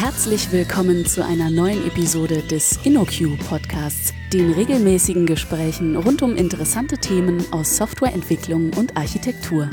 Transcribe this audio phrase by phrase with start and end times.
[0.00, 6.98] Herzlich willkommen zu einer neuen Episode des InnoQ Podcasts, den regelmäßigen Gesprächen rund um interessante
[6.98, 9.68] Themen aus Softwareentwicklung und Architektur.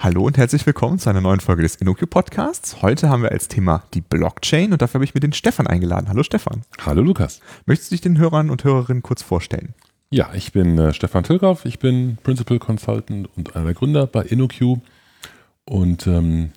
[0.00, 2.82] Hallo und herzlich willkommen zu einer neuen Folge des InnoQ Podcasts.
[2.82, 6.08] Heute haben wir als Thema die Blockchain und dafür habe ich mir den Stefan eingeladen.
[6.08, 6.62] Hallo Stefan.
[6.84, 7.38] Hallo Lukas.
[7.66, 9.74] Möchtest du dich den Hörern und Hörerinnen kurz vorstellen?
[10.10, 14.22] Ja, ich bin äh, Stefan Tilgraff, ich bin Principal Consultant und einer der Gründer bei
[14.22, 14.80] InnoQ
[15.66, 16.52] und ähm,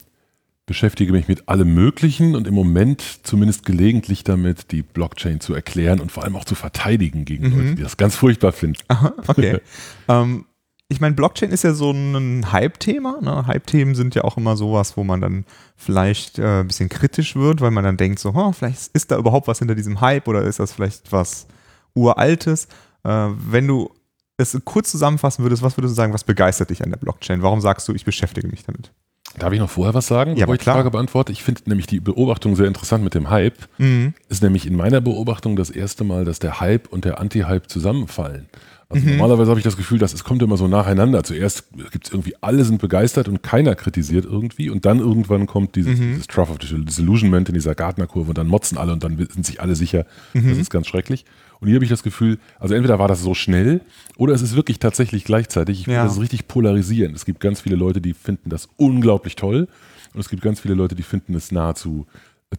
[0.65, 5.99] beschäftige mich mit allem Möglichen und im Moment zumindest gelegentlich damit, die Blockchain zu erklären
[6.01, 7.57] und vor allem auch zu verteidigen gegen mhm.
[7.57, 8.79] Leute, die das ganz furchtbar finden.
[8.89, 9.59] Aha, okay.
[10.09, 10.45] ähm,
[10.89, 13.19] ich meine, Blockchain ist ja so ein Hype-Thema.
[13.21, 13.47] Ne?
[13.47, 15.45] Hype-Themen sind ja auch immer sowas, wo man dann
[15.75, 19.17] vielleicht äh, ein bisschen kritisch wird, weil man dann denkt, so, oh, vielleicht ist da
[19.17, 21.47] überhaupt was hinter diesem Hype oder ist das vielleicht was
[21.93, 22.67] Uraltes.
[23.03, 23.91] Äh, wenn du
[24.37, 27.41] es kurz zusammenfassen würdest, was würdest du sagen, was begeistert dich an der Blockchain?
[27.41, 28.91] Warum sagst du, ich beschäftige mich damit?
[29.37, 31.31] Darf ich noch vorher was sagen, ja, bevor ich die Frage beantworte?
[31.31, 33.57] Ich finde nämlich die Beobachtung sehr interessant mit dem Hype.
[33.77, 34.13] Mhm.
[34.29, 38.47] Ist nämlich in meiner Beobachtung das erste Mal, dass der Hype und der Anti-Hype zusammenfallen.
[38.89, 39.17] Also mhm.
[39.17, 41.23] normalerweise habe ich das Gefühl, dass es kommt immer so nacheinander.
[41.23, 44.69] Zuerst gibt es irgendwie, alle sind begeistert und keiner kritisiert irgendwie.
[44.69, 46.13] Und dann irgendwann kommt dieses, mhm.
[46.13, 49.61] dieses Trough of Disillusionment in dieser Gartnerkurve und dann motzen alle und dann sind sich
[49.61, 50.49] alle sicher, mhm.
[50.49, 51.25] das ist ganz schrecklich.
[51.59, 53.81] Und hier habe ich das Gefühl, also entweder war das so schnell
[54.17, 55.79] oder es ist wirklich tatsächlich gleichzeitig.
[55.79, 56.05] Ich finde ja.
[56.05, 57.15] das richtig polarisierend.
[57.15, 59.67] Es gibt ganz viele Leute, die finden das unglaublich toll
[60.13, 62.05] und es gibt ganz viele Leute, die finden es nahezu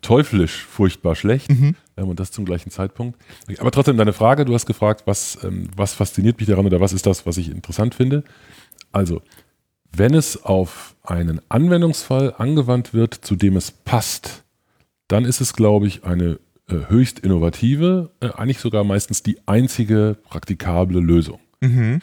[0.02, 1.74] teuflisch furchtbar schlecht mhm.
[1.96, 3.18] ähm, und das zum gleichen Zeitpunkt.
[3.58, 6.92] Aber trotzdem deine Frage, du hast gefragt, was, ähm, was fasziniert mich daran oder was
[6.92, 8.22] ist das, was ich interessant finde.
[8.92, 9.22] Also,
[9.90, 14.44] wenn es auf einen Anwendungsfall angewandt wird, zu dem es passt,
[15.08, 16.38] dann ist es, glaube ich, eine äh,
[16.68, 21.40] höchst innovative, äh, eigentlich sogar meistens die einzige praktikable Lösung.
[21.60, 22.00] Mhm.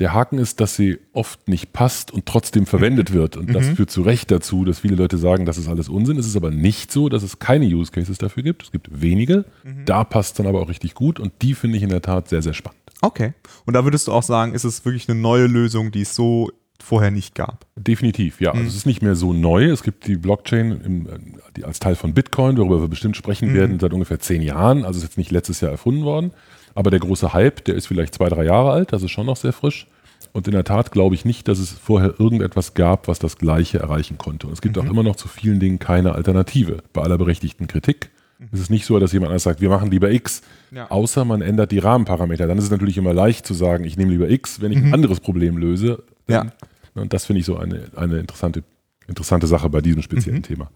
[0.00, 3.14] Der Haken ist, dass sie oft nicht passt und trotzdem verwendet mhm.
[3.18, 3.36] wird.
[3.36, 3.76] Und das mhm.
[3.76, 6.18] führt zu Recht dazu, dass viele Leute sagen, das ist alles Unsinn.
[6.18, 8.64] Es ist aber nicht so, dass es keine Use Cases dafür gibt.
[8.64, 9.44] Es gibt wenige.
[9.62, 9.84] Mhm.
[9.84, 12.42] Da passt dann aber auch richtig gut und die finde ich in der Tat sehr,
[12.42, 12.80] sehr spannend.
[13.02, 13.34] Okay.
[13.66, 16.50] Und da würdest du auch sagen, ist es wirklich eine neue Lösung, die es so
[16.82, 17.66] vorher nicht gab.
[17.76, 18.50] Definitiv, ja.
[18.50, 18.68] Also mhm.
[18.68, 19.66] es ist nicht mehr so neu.
[19.66, 21.08] Es gibt die Blockchain im,
[21.56, 23.54] die als Teil von Bitcoin, worüber wir bestimmt sprechen mhm.
[23.54, 24.84] werden, seit ungefähr zehn Jahren.
[24.84, 26.32] Also ist jetzt nicht letztes Jahr erfunden worden.
[26.74, 29.36] Aber der große Hype, der ist vielleicht zwei, drei Jahre alt, das ist schon noch
[29.36, 29.86] sehr frisch.
[30.32, 33.78] Und in der Tat glaube ich nicht, dass es vorher irgendetwas gab, was das Gleiche
[33.78, 34.48] erreichen konnte.
[34.48, 34.82] Und es gibt mhm.
[34.82, 36.78] auch immer noch zu vielen Dingen keine Alternative.
[36.92, 38.48] Bei aller berechtigten Kritik mhm.
[38.52, 40.42] ist es nicht so, dass jemand anders sagt, wir machen lieber X,
[40.72, 40.90] ja.
[40.90, 42.48] außer man ändert die Rahmenparameter.
[42.48, 44.86] Dann ist es natürlich immer leicht zu sagen, ich nehme lieber X, wenn ich mhm.
[44.86, 46.02] ein anderes Problem löse.
[46.28, 46.46] Ja.
[46.94, 48.62] Und das finde ich so eine, eine interessante,
[49.06, 50.44] interessante Sache bei diesem speziellen mhm.
[50.44, 50.70] Thema.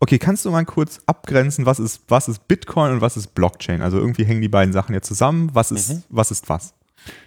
[0.00, 3.82] Okay, kannst du mal kurz abgrenzen, was ist, was ist Bitcoin und was ist Blockchain?
[3.82, 5.50] Also irgendwie hängen die beiden Sachen ja zusammen.
[5.52, 6.02] Was ist, mhm.
[6.08, 6.74] was, ist was?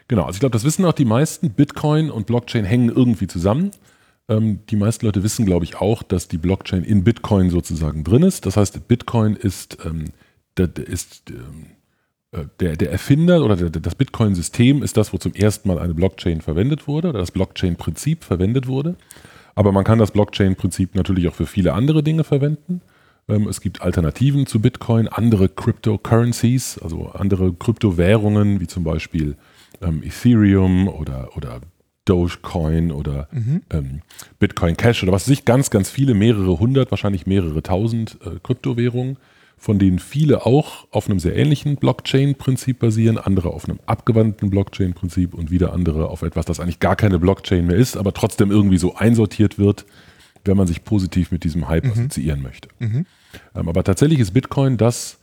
[0.07, 1.51] Genau, also ich glaube, das wissen auch die meisten.
[1.51, 3.71] Bitcoin und Blockchain hängen irgendwie zusammen.
[4.29, 8.23] Ähm, die meisten Leute wissen, glaube ich, auch, dass die Blockchain in Bitcoin sozusagen drin
[8.23, 8.45] ist.
[8.45, 10.05] Das heißt, Bitcoin ist, ähm,
[10.57, 11.78] ist ähm, äh,
[12.31, 16.41] der, der, Erfinder oder der, das Bitcoin-System ist das, wo zum ersten Mal eine Blockchain
[16.41, 18.95] verwendet wurde oder das Blockchain-Prinzip verwendet wurde.
[19.55, 22.81] Aber man kann das Blockchain-Prinzip natürlich auch für viele andere Dinge verwenden.
[23.27, 29.35] Ähm, es gibt Alternativen zu Bitcoin, andere Cryptocurrencies, also andere Kryptowährungen, wie zum Beispiel
[29.81, 31.61] ähm, Ethereum oder, oder
[32.05, 33.61] Dogecoin oder mhm.
[33.71, 34.01] ähm,
[34.39, 38.39] Bitcoin Cash oder was weiß ich, ganz, ganz viele, mehrere hundert, wahrscheinlich mehrere tausend äh,
[38.41, 39.17] Kryptowährungen
[39.59, 45.33] von denen viele auch auf einem sehr ähnlichen Blockchain-Prinzip basieren, andere auf einem abgewandten Blockchain-Prinzip
[45.33, 48.77] und wieder andere auf etwas, das eigentlich gar keine Blockchain mehr ist, aber trotzdem irgendwie
[48.77, 49.85] so einsortiert wird,
[50.45, 51.91] wenn man sich positiv mit diesem Hype mhm.
[51.91, 52.69] assoziieren möchte.
[52.79, 53.05] Mhm.
[53.53, 55.19] Ähm, aber tatsächlich ist Bitcoin das,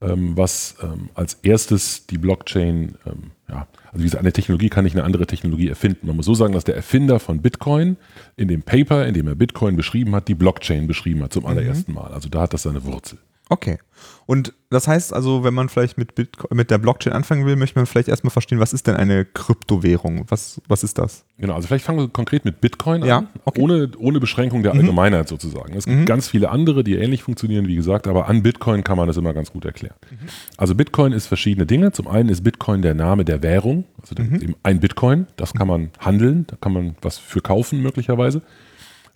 [0.00, 4.94] ähm, was ähm, als erstes die Blockchain, ähm, ja, also diese eine Technologie kann nicht
[4.94, 6.06] eine andere Technologie erfinden.
[6.06, 7.96] Man muss so sagen, dass der Erfinder von Bitcoin
[8.36, 11.48] in dem Paper, in dem er Bitcoin beschrieben hat, die Blockchain beschrieben hat zum mhm.
[11.48, 12.12] allerersten Mal.
[12.12, 13.18] Also da hat das seine Wurzel.
[13.48, 13.78] Okay.
[14.26, 17.78] Und das heißt also, wenn man vielleicht mit, Bitcoin, mit der Blockchain anfangen will, möchte
[17.78, 20.26] man vielleicht erstmal verstehen, was ist denn eine Kryptowährung?
[20.28, 21.24] Was, was ist das?
[21.38, 23.60] Genau, also vielleicht fangen wir konkret mit Bitcoin ja, an, okay.
[23.62, 24.80] ohne, ohne Beschränkung der mhm.
[24.80, 25.28] Allgemeinheit mhm.
[25.28, 25.74] sozusagen.
[25.74, 26.04] Es gibt mhm.
[26.04, 29.32] ganz viele andere, die ähnlich funktionieren, wie gesagt, aber an Bitcoin kann man das immer
[29.32, 29.96] ganz gut erklären.
[30.10, 30.28] Mhm.
[30.58, 31.92] Also Bitcoin ist verschiedene Dinge.
[31.92, 34.34] Zum einen ist Bitcoin der Name der Währung, also mhm.
[34.42, 38.42] eben ein Bitcoin, das kann man handeln, da kann man was für kaufen möglicherweise.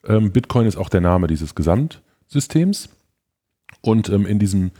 [0.07, 2.89] Ähm, Bitcoin ist auch der Name dieses Gesamtsystems.
[3.83, 4.71] Und ähm, in diesem,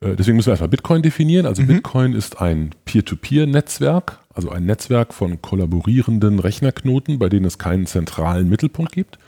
[0.00, 1.46] äh, deswegen müssen wir erstmal Bitcoin definieren.
[1.46, 1.68] Also mhm.
[1.68, 8.48] Bitcoin ist ein Peer-to-Peer-Netzwerk, also ein Netzwerk von kollaborierenden Rechnerknoten, bei denen es keinen zentralen
[8.48, 9.18] Mittelpunkt gibt,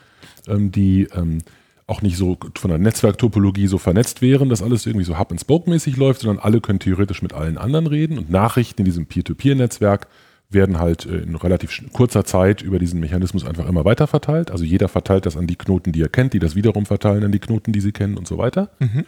[0.47, 1.39] ähm, die ähm,
[1.87, 6.23] auch nicht so von der Netzwerktopologie so vernetzt wären, dass alles irgendwie so Hub-and-Spoke-mäßig läuft,
[6.23, 10.07] sondern alle können theoretisch mit allen anderen reden und Nachrichten in diesem Peer-to-Peer-Netzwerk
[10.51, 14.51] werden halt äh, in relativ kurzer Zeit über diesen Mechanismus einfach immer weiter verteilt.
[14.51, 17.33] Also jeder verteilt das an die Knoten, die er kennt, die das wiederum verteilen an
[17.33, 18.71] die Knoten, die sie kennen und so weiter.
[18.79, 19.05] Mhm.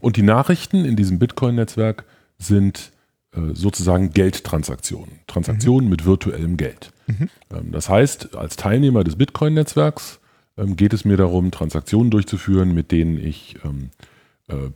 [0.00, 2.04] Und die Nachrichten in diesem Bitcoin-Netzwerk
[2.38, 2.92] sind
[3.34, 5.20] äh, sozusagen Geldtransaktionen.
[5.26, 5.90] Transaktionen mhm.
[5.90, 6.92] mit virtuellem Geld.
[7.06, 7.28] Mhm.
[7.50, 10.20] Ähm, das heißt, als Teilnehmer des Bitcoin-Netzwerks
[10.58, 14.11] ähm, geht es mir darum, Transaktionen durchzuführen, mit denen ich ähm, äh,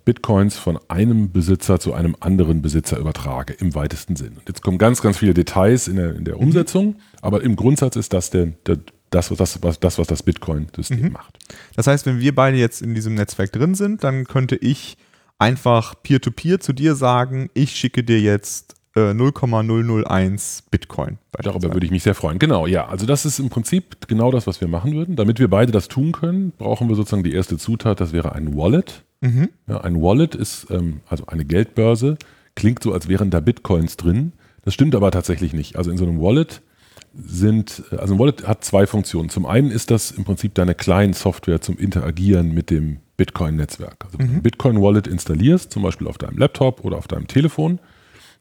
[0.05, 4.35] Bitcoins von einem Besitzer zu einem anderen Besitzer übertrage, im weitesten Sinn.
[4.39, 6.43] Und jetzt kommen ganz, ganz viele Details in der, in der mhm.
[6.43, 8.79] Umsetzung, aber im Grundsatz ist das der, der
[9.11, 11.13] das, was das, das, was das Bitcoin-System mhm.
[11.13, 11.39] macht.
[11.77, 14.97] Das heißt, wenn wir beide jetzt in diesem Netzwerk drin sind, dann könnte ich
[15.39, 21.19] einfach peer-to-peer -peer zu dir sagen, ich schicke dir jetzt äh, 0,001 Bitcoin.
[21.33, 22.39] Darüber würde ich mich sehr freuen.
[22.39, 22.89] Genau, ja.
[22.89, 25.17] Also das ist im Prinzip genau das, was wir machen würden.
[25.17, 28.57] Damit wir beide das tun können, brauchen wir sozusagen die erste Zutat, das wäre ein
[28.57, 29.05] Wallet.
[29.21, 29.51] Mhm.
[29.69, 32.17] Ja, ein Wallet ist ähm, also eine Geldbörse,
[32.55, 34.33] klingt so, als wären da Bitcoins drin.
[34.65, 35.77] Das stimmt aber tatsächlich nicht.
[35.77, 36.63] Also in so einem Wallet
[37.15, 39.29] sind, also ein Wallet hat zwei Funktionen.
[39.29, 44.05] Zum einen ist das im Prinzip deine Client-Software zum Interagieren mit dem Bitcoin-Netzwerk.
[44.05, 44.31] Also wenn mhm.
[44.31, 47.79] du ein Bitcoin-Wallet installierst, zum Beispiel auf deinem Laptop oder auf deinem Telefon,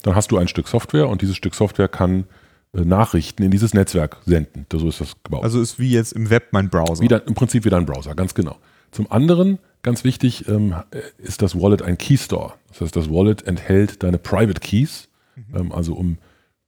[0.05, 2.25] dann hast du ein Stück Software und dieses Stück Software kann
[2.73, 4.65] äh, Nachrichten in dieses Netzwerk senden.
[4.71, 5.43] So ist das gebaut.
[5.43, 7.03] Also ist wie jetzt im Web mein Browser.
[7.03, 8.57] Wie Im Prinzip wie dein Browser, ganz genau.
[8.91, 10.75] Zum anderen, ganz wichtig, ähm,
[11.17, 12.53] ist das Wallet ein Key Store.
[12.69, 15.55] Das heißt, das Wallet enthält deine Private Keys, mhm.
[15.55, 16.17] ähm, also um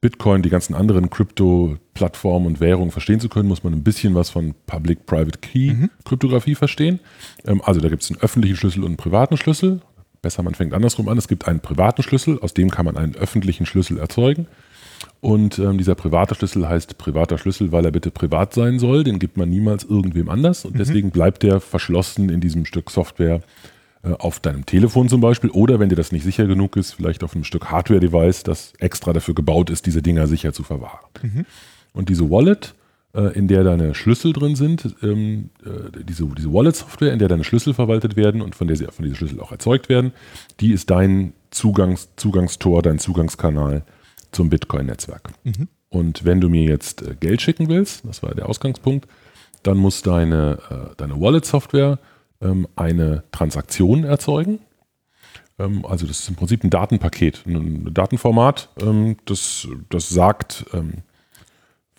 [0.01, 4.29] Bitcoin, die ganzen anderen Krypto-Plattformen und Währungen verstehen zu können, muss man ein bisschen was
[4.29, 6.55] von Public-Private Key-Kryptographie mhm.
[6.55, 6.99] verstehen.
[7.45, 9.81] Ähm, also da gibt es einen öffentlichen Schlüssel und einen privaten Schlüssel.
[10.21, 11.17] Besser, man fängt andersrum an.
[11.17, 14.47] Es gibt einen privaten Schlüssel, aus dem kann man einen öffentlichen Schlüssel erzeugen.
[15.19, 19.03] Und ähm, dieser private Schlüssel heißt privater Schlüssel, weil er bitte privat sein soll.
[19.03, 20.65] Den gibt man niemals irgendwem anders.
[20.65, 20.79] Und mhm.
[20.79, 23.41] deswegen bleibt der verschlossen in diesem Stück Software
[24.03, 27.23] äh, auf deinem Telefon zum Beispiel oder wenn dir das nicht sicher genug ist, vielleicht
[27.23, 31.05] auf einem Stück Hardware-Device, das extra dafür gebaut ist, diese Dinger sicher zu verwahren.
[31.21, 31.45] Mhm.
[31.93, 32.75] Und diese Wallet,
[33.21, 37.73] in der deine Schlüssel drin sind, ähm, äh, diese, diese Wallet-Software, in der deine Schlüssel
[37.73, 40.13] verwaltet werden und von der sie von diesen Schlüssel auch erzeugt werden,
[40.59, 43.83] die ist dein Zugangs, Zugangstor, dein Zugangskanal
[44.31, 45.29] zum Bitcoin-Netzwerk.
[45.43, 45.67] Mhm.
[45.89, 49.07] Und wenn du mir jetzt Geld schicken willst, das war der Ausgangspunkt,
[49.63, 50.59] dann muss deine,
[50.97, 51.97] deine Wallet-Software
[52.41, 54.59] ähm, eine Transaktion erzeugen.
[55.59, 61.03] Ähm, also das ist im Prinzip ein Datenpaket, ein Datenformat, ähm, das, das sagt, ähm,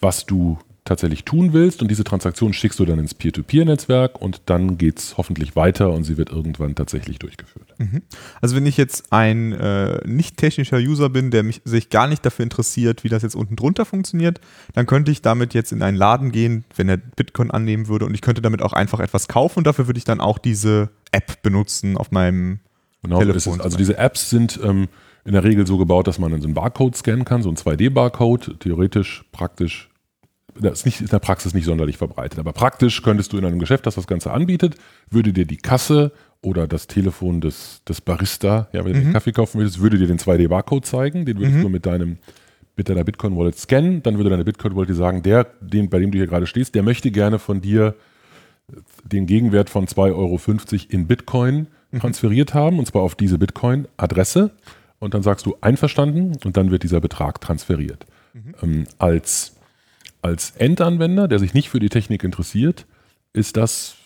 [0.01, 4.79] was du tatsächlich tun willst und diese Transaktion schickst du dann ins Peer-to-Peer-Netzwerk und dann
[4.79, 7.75] geht es hoffentlich weiter und sie wird irgendwann tatsächlich durchgeführt.
[7.79, 8.03] Mhm.
[8.41, 12.25] Also wenn ich jetzt ein äh, nicht technischer User bin, der mich, sich gar nicht
[12.25, 14.41] dafür interessiert, wie das jetzt unten drunter funktioniert,
[14.75, 18.15] dann könnte ich damit jetzt in einen Laden gehen, wenn er Bitcoin annehmen würde und
[18.15, 21.43] ich könnte damit auch einfach etwas kaufen und dafür würde ich dann auch diese App
[21.43, 22.61] benutzen auf meinem
[23.03, 23.61] genau, Telefon.
[23.61, 24.89] also diese Apps sind ähm,
[25.25, 28.59] in der Regel so gebaut, dass man so einen Barcode scannen kann, so einen 2D-Barcode,
[28.61, 29.91] theoretisch, praktisch
[30.61, 32.39] das ist nicht, in der Praxis nicht sonderlich verbreitet.
[32.39, 34.77] Aber praktisch könntest du in einem Geschäft, das das Ganze anbietet,
[35.11, 36.13] würde dir die Kasse
[36.43, 39.13] oder das Telefon des, des Barista, ja, wenn du mhm.
[39.13, 41.63] Kaffee kaufen würdest, würde dir den 2D-Barcode zeigen, den würdest mhm.
[41.63, 42.19] du mit deinem
[42.77, 46.19] mit deiner Bitcoin-Wallet scannen, dann würde deine Bitcoin-Wallet dir sagen, der, den, bei dem du
[46.19, 47.97] hier gerade stehst, der möchte gerne von dir
[49.05, 50.41] den Gegenwert von 2,50 Euro
[50.89, 51.99] in Bitcoin mhm.
[51.99, 54.53] transferiert haben, und zwar auf diese Bitcoin-Adresse.
[55.01, 58.07] Und dann sagst du einverstanden und dann wird dieser Betrag transferiert.
[58.33, 58.55] Mhm.
[58.63, 59.57] Ähm, als
[60.23, 62.87] als Endanwender, der sich nicht für die Technik interessiert,
[63.33, 63.97] ist das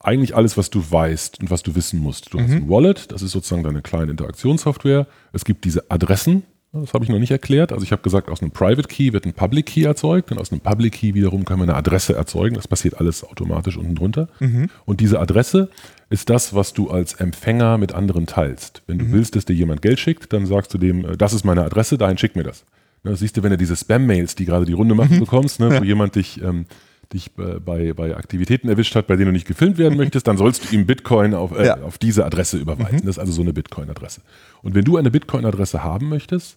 [0.00, 2.32] eigentlich alles, was du weißt und was du wissen musst.
[2.32, 2.42] Du mhm.
[2.42, 5.06] hast ein Wallet, das ist sozusagen deine kleine Interaktionssoftware.
[5.32, 6.42] Es gibt diese Adressen,
[6.82, 7.72] das habe ich noch nicht erklärt.
[7.72, 10.50] Also ich habe gesagt, aus einem Private Key wird ein Public Key erzeugt und aus
[10.50, 12.56] einem Public Key wiederum kann man eine Adresse erzeugen.
[12.56, 14.28] Das passiert alles automatisch unten drunter.
[14.40, 14.68] Mhm.
[14.84, 15.70] Und diese Adresse
[16.10, 18.82] ist das, was du als Empfänger mit anderen teilst.
[18.88, 19.12] Wenn du mhm.
[19.12, 21.96] willst, dass dir jemand Geld schickt, dann sagst du dem, äh, das ist meine Adresse,
[21.96, 22.64] dahin schick mir das.
[23.04, 25.20] Ne, das siehst du, wenn du diese Spam-Mails, die gerade die Runde machen, mhm.
[25.20, 26.66] bekommst, ne, wo jemand dich, ähm,
[27.12, 30.36] dich äh, bei, bei Aktivitäten erwischt hat, bei denen du nicht gefilmt werden möchtest, dann
[30.36, 31.80] sollst du ihm Bitcoin auf, äh, ja.
[31.82, 32.96] auf diese Adresse überweisen.
[32.96, 33.06] Mhm.
[33.06, 34.22] Das ist also so eine Bitcoin-Adresse.
[34.62, 36.56] Und wenn du eine Bitcoin-Adresse haben möchtest,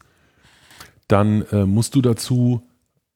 [1.07, 2.63] dann äh, musst du dazu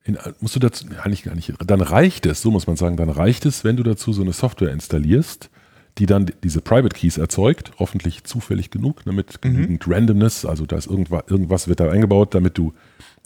[0.03, 3.09] in, musst du dazu, eigentlich gar nicht, dann reicht es, so muss man sagen, dann
[3.09, 5.49] reicht es, wenn du dazu so eine Software installierst,
[5.97, 9.49] die dann diese Private Keys erzeugt, hoffentlich zufällig genug, damit mhm.
[9.49, 12.73] genügend Randomness, also da ist irgendwas, irgendwas wird da eingebaut, damit du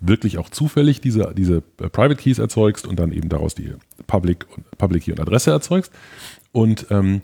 [0.02, 3.74] wirklich auch zufällig diese, diese äh, Private Keys erzeugst und dann eben daraus die
[4.08, 4.46] Public,
[4.78, 5.92] Public Key und Adresse erzeugst.
[6.52, 7.22] Und ähm,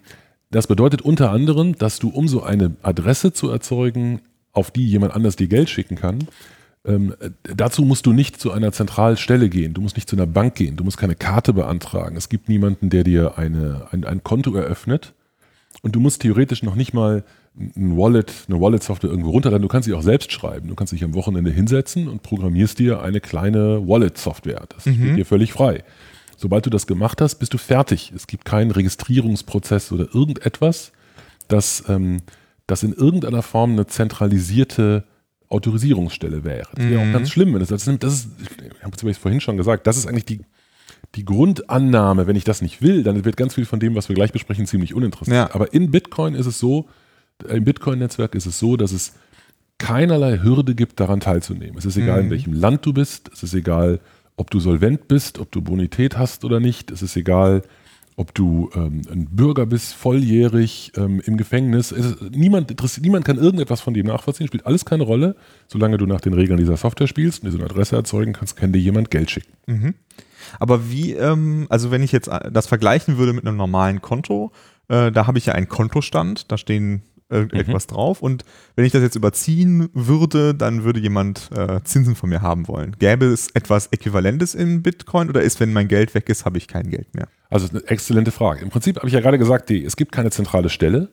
[0.51, 4.21] das bedeutet unter anderem, dass du, um so eine Adresse zu erzeugen,
[4.53, 6.27] auf die jemand anders dir Geld schicken kann,
[6.83, 10.55] ähm, dazu musst du nicht zu einer Zentralstelle gehen, du musst nicht zu einer Bank
[10.55, 12.15] gehen, du musst keine Karte beantragen.
[12.17, 15.13] Es gibt niemanden, der dir eine, ein, ein Konto eröffnet
[15.81, 17.23] und du musst theoretisch noch nicht mal
[17.55, 19.61] ein Wallet, eine Wallet-Software irgendwo runterladen.
[19.61, 20.69] Du kannst sie auch selbst schreiben.
[20.69, 24.67] Du kannst dich am Wochenende hinsetzen und programmierst dir eine kleine Wallet-Software.
[24.69, 24.95] Das mhm.
[24.95, 25.83] steht dir völlig frei.
[26.37, 28.13] Sobald du das gemacht hast, bist du fertig.
[28.15, 30.91] Es gibt keinen Registrierungsprozess oder irgendetwas,
[31.47, 32.21] das, ähm,
[32.67, 35.03] das in irgendeiner Form eine zentralisierte
[35.49, 36.69] Autorisierungsstelle wäre.
[36.73, 37.09] Das wäre mhm.
[37.09, 39.85] auch ganz schlimm, wenn das, das ist, das ist ich habe es vorhin schon gesagt,
[39.85, 40.41] das ist eigentlich die,
[41.15, 44.15] die Grundannahme, wenn ich das nicht will, dann wird ganz viel von dem, was wir
[44.15, 45.35] gleich besprechen, ziemlich uninteressant.
[45.35, 45.53] Ja.
[45.53, 46.87] Aber in Bitcoin ist es so,
[47.47, 49.13] im Bitcoin-Netzwerk ist es so, dass es
[49.77, 51.77] keinerlei Hürde gibt, daran teilzunehmen.
[51.77, 52.25] Es ist egal, mhm.
[52.25, 53.99] in welchem Land du bist, es ist egal,
[54.37, 57.63] ob du solvent bist, ob du Bonität hast oder nicht, es ist egal,
[58.21, 61.91] ob du ähm, ein Bürger bist, volljährig, ähm, im Gefängnis.
[61.91, 65.35] Ist, niemand, niemand kann irgendetwas von dem nachvollziehen, spielt alles keine Rolle.
[65.67, 68.79] Solange du nach den Regeln dieser Software spielst und diese Adresse erzeugen kannst, kann dir
[68.79, 69.51] jemand Geld schicken.
[69.65, 69.95] Mhm.
[70.59, 74.51] Aber wie, ähm, also wenn ich jetzt das vergleichen würde mit einem normalen Konto,
[74.87, 77.01] äh, da habe ich ja einen Kontostand, da stehen
[77.31, 77.93] irgendetwas mhm.
[77.93, 78.21] drauf.
[78.21, 78.45] Und
[78.75, 82.95] wenn ich das jetzt überziehen würde, dann würde jemand äh, Zinsen von mir haben wollen.
[82.99, 86.67] Gäbe es etwas Äquivalentes in Bitcoin oder ist, wenn mein Geld weg ist, habe ich
[86.67, 87.27] kein Geld mehr?
[87.49, 88.61] Also eine exzellente Frage.
[88.61, 91.09] Im Prinzip habe ich ja gerade gesagt, die, es gibt keine zentrale Stelle.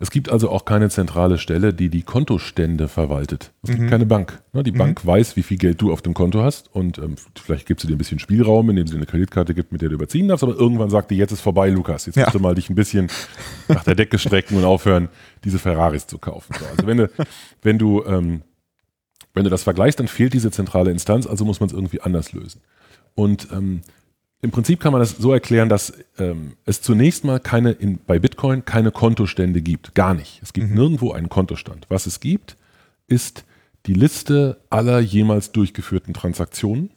[0.00, 3.52] Es gibt also auch keine zentrale Stelle, die die Kontostände verwaltet.
[3.62, 3.90] Es gibt mhm.
[3.90, 4.40] keine Bank.
[4.52, 4.78] Ne, die mhm.
[4.78, 7.88] Bank weiß, wie viel Geld du auf dem Konto hast und ähm, vielleicht gibt sie
[7.88, 10.54] dir ein bisschen Spielraum, indem sie eine Kreditkarte gibt, mit der du überziehen darfst, aber
[10.54, 12.06] irgendwann sagt die, jetzt ist vorbei, Lukas.
[12.06, 12.24] Jetzt ja.
[12.24, 13.08] musst du mal dich ein bisschen
[13.68, 15.08] nach der Decke strecken und aufhören,
[15.44, 16.54] diese Ferraris zu kaufen.
[16.58, 17.10] So, also wenn du,
[17.62, 18.42] wenn du, ähm,
[19.34, 22.32] wenn du das vergleichst, dann fehlt diese zentrale Instanz, also muss man es irgendwie anders
[22.32, 22.60] lösen.
[23.14, 23.82] Und ähm,
[24.40, 28.18] im Prinzip kann man das so erklären, dass ähm, es zunächst mal keine in, bei
[28.18, 29.94] Bitcoin keine Kontostände gibt.
[29.94, 30.40] Gar nicht.
[30.42, 30.76] Es gibt mhm.
[30.76, 31.86] nirgendwo einen Kontostand.
[31.88, 32.56] Was es gibt,
[33.08, 33.44] ist
[33.86, 36.90] die Liste aller jemals durchgeführten Transaktionen.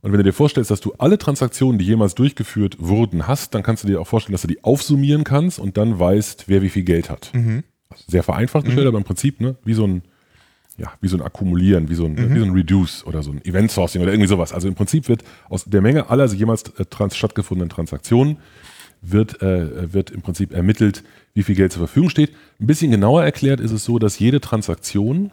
[0.00, 3.62] Und wenn du dir vorstellst, dass du alle Transaktionen, die jemals durchgeführt wurden, hast, dann
[3.62, 6.68] kannst du dir auch vorstellen, dass du die aufsummieren kannst und dann weißt, wer wie
[6.68, 7.30] viel Geld hat.
[7.32, 7.62] Mhm.
[8.06, 8.88] Sehr vereinfacht gestellt, mhm.
[8.88, 10.02] aber im Prinzip ne, wie so ein
[10.76, 12.34] ja, wie so ein Akkumulieren, wie so ein, mhm.
[12.34, 14.52] wie so ein Reduce oder so ein Event Sourcing oder irgendwie sowas.
[14.52, 18.38] Also im Prinzip wird aus der Menge aller jemals äh, trans stattgefundenen Transaktionen
[19.00, 21.04] wird, äh, wird im Prinzip ermittelt,
[21.34, 22.32] wie viel Geld zur Verfügung steht.
[22.60, 25.30] Ein bisschen genauer erklärt ist es so, dass jede Transaktion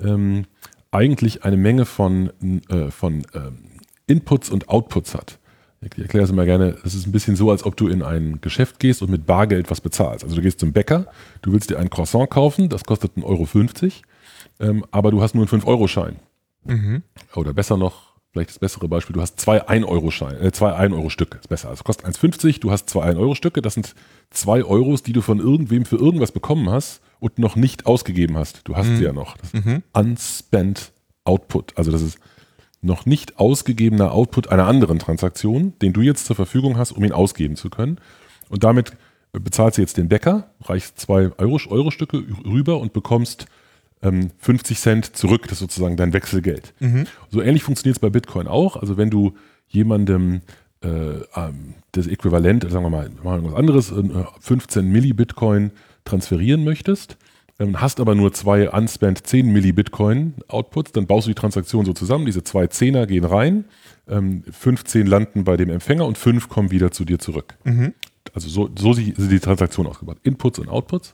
[0.00, 0.44] ähm,
[0.90, 2.30] eigentlich eine Menge von,
[2.68, 3.58] äh, von ähm,
[4.06, 5.38] Inputs und Outputs hat.
[5.82, 8.40] Ich erkläre das immer gerne, es ist ein bisschen so, als ob du in ein
[8.40, 10.24] Geschäft gehst und mit Bargeld was bezahlst.
[10.24, 11.06] Also du gehst zum Bäcker,
[11.42, 13.46] du willst dir ein Croissant kaufen, das kostet 1,50 Euro
[14.60, 16.16] ähm, aber du hast nur einen 5-Euro-Schein.
[16.64, 17.02] Mhm.
[17.34, 21.48] Oder besser noch, vielleicht das bessere Beispiel, du hast zwei 1-Euro-Scheine, äh, zwei 1-Euro-Stücke, ist
[21.48, 21.68] besser.
[21.68, 23.94] Also kostet 1,50, du hast zwei 1-Euro-Stücke, das sind
[24.30, 28.62] zwei Euros, die du von irgendwem für irgendwas bekommen hast und noch nicht ausgegeben hast.
[28.64, 28.96] Du hast mhm.
[28.96, 29.36] sie ja noch.
[29.36, 29.82] Das ist mhm.
[29.92, 30.92] Unspent
[31.24, 31.76] Output.
[31.76, 32.18] Also das ist
[32.82, 37.12] noch nicht ausgegebener Output einer anderen Transaktion, den du jetzt zur Verfügung hast, um ihn
[37.12, 37.98] ausgeben zu können.
[38.48, 38.92] Und damit
[39.32, 43.46] bezahlst du jetzt den Bäcker, reichst zwei Euro-Stücke rüber und bekommst
[44.02, 46.74] 50 ähm, Cent zurück, das ist sozusagen dein Wechselgeld.
[46.80, 47.06] Mhm.
[47.30, 48.76] So ähnlich funktioniert es bei Bitcoin auch.
[48.76, 49.34] Also wenn du
[49.68, 50.42] jemandem
[50.82, 53.92] äh, ähm, das Äquivalent, sagen wir mal, mal was anderes,
[54.40, 55.70] 15 äh, Millibitcoin
[56.04, 57.16] transferieren möchtest,
[57.58, 61.94] ähm, hast aber nur zwei unspent 10 Millibitcoin Outputs, dann baust du die Transaktion so
[61.94, 63.64] zusammen, diese zwei Zehner gehen rein,
[64.08, 67.56] 15 landen bei dem Empfänger und 5 kommen wieder zu dir zurück.
[67.64, 67.92] Mhm.
[68.34, 70.18] Also so, so sind die Transaktionen ausgebaut.
[70.22, 71.12] Inputs und Outputs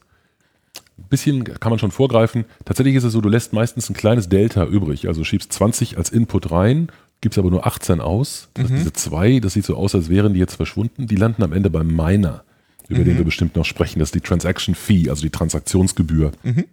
[0.98, 2.44] ein bisschen kann man schon vorgreifen.
[2.64, 5.08] Tatsächlich ist es so, du lässt meistens ein kleines Delta übrig.
[5.08, 6.88] Also schiebst 20 als Input rein,
[7.20, 8.48] gibst aber nur 18 aus.
[8.56, 8.68] Mhm.
[8.68, 11.70] diese zwei, das sieht so aus, als wären die jetzt verschwunden, die landen am Ende
[11.70, 12.44] beim Miner,
[12.88, 13.04] über mhm.
[13.04, 13.98] den wir bestimmt noch sprechen.
[13.98, 16.32] Das ist die Transaction Fee, also die Transaktionsgebühr.
[16.42, 16.64] Mhm.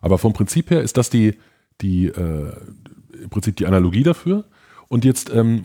[0.00, 1.34] Aber vom Prinzip her ist das die,
[1.80, 2.52] die äh,
[3.22, 4.44] im Prinzip die Analogie dafür.
[4.88, 5.64] Und jetzt ähm,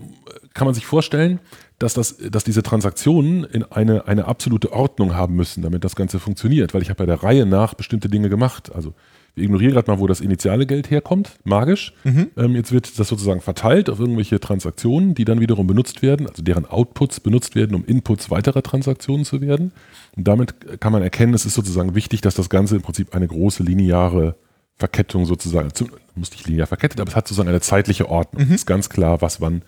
[0.54, 1.40] kann man sich vorstellen,
[1.80, 6.20] dass, das, dass diese Transaktionen in eine, eine absolute Ordnung haben müssen, damit das Ganze
[6.20, 6.74] funktioniert.
[6.74, 8.72] Weil ich habe bei der Reihe nach bestimmte Dinge gemacht.
[8.74, 8.94] Also
[9.36, 11.94] wir ignorieren gerade mal, wo das initiale Geld herkommt, magisch.
[12.04, 12.30] Mhm.
[12.38, 16.44] Ähm, jetzt wird das sozusagen verteilt auf irgendwelche Transaktionen, die dann wiederum benutzt werden, also
[16.44, 19.72] deren Outputs benutzt werden, um Inputs weiterer Transaktionen zu werden.
[20.16, 23.28] Und damit kann man erkennen, es ist sozusagen wichtig, dass das Ganze im Prinzip eine
[23.28, 24.36] große lineare
[24.76, 25.70] Verkettung sozusagen,
[26.16, 28.44] muss nicht linear verkettet, aber es hat sozusagen eine zeitliche Ordnung.
[28.44, 28.50] Mhm.
[28.50, 29.64] Es ist ganz klar, was wann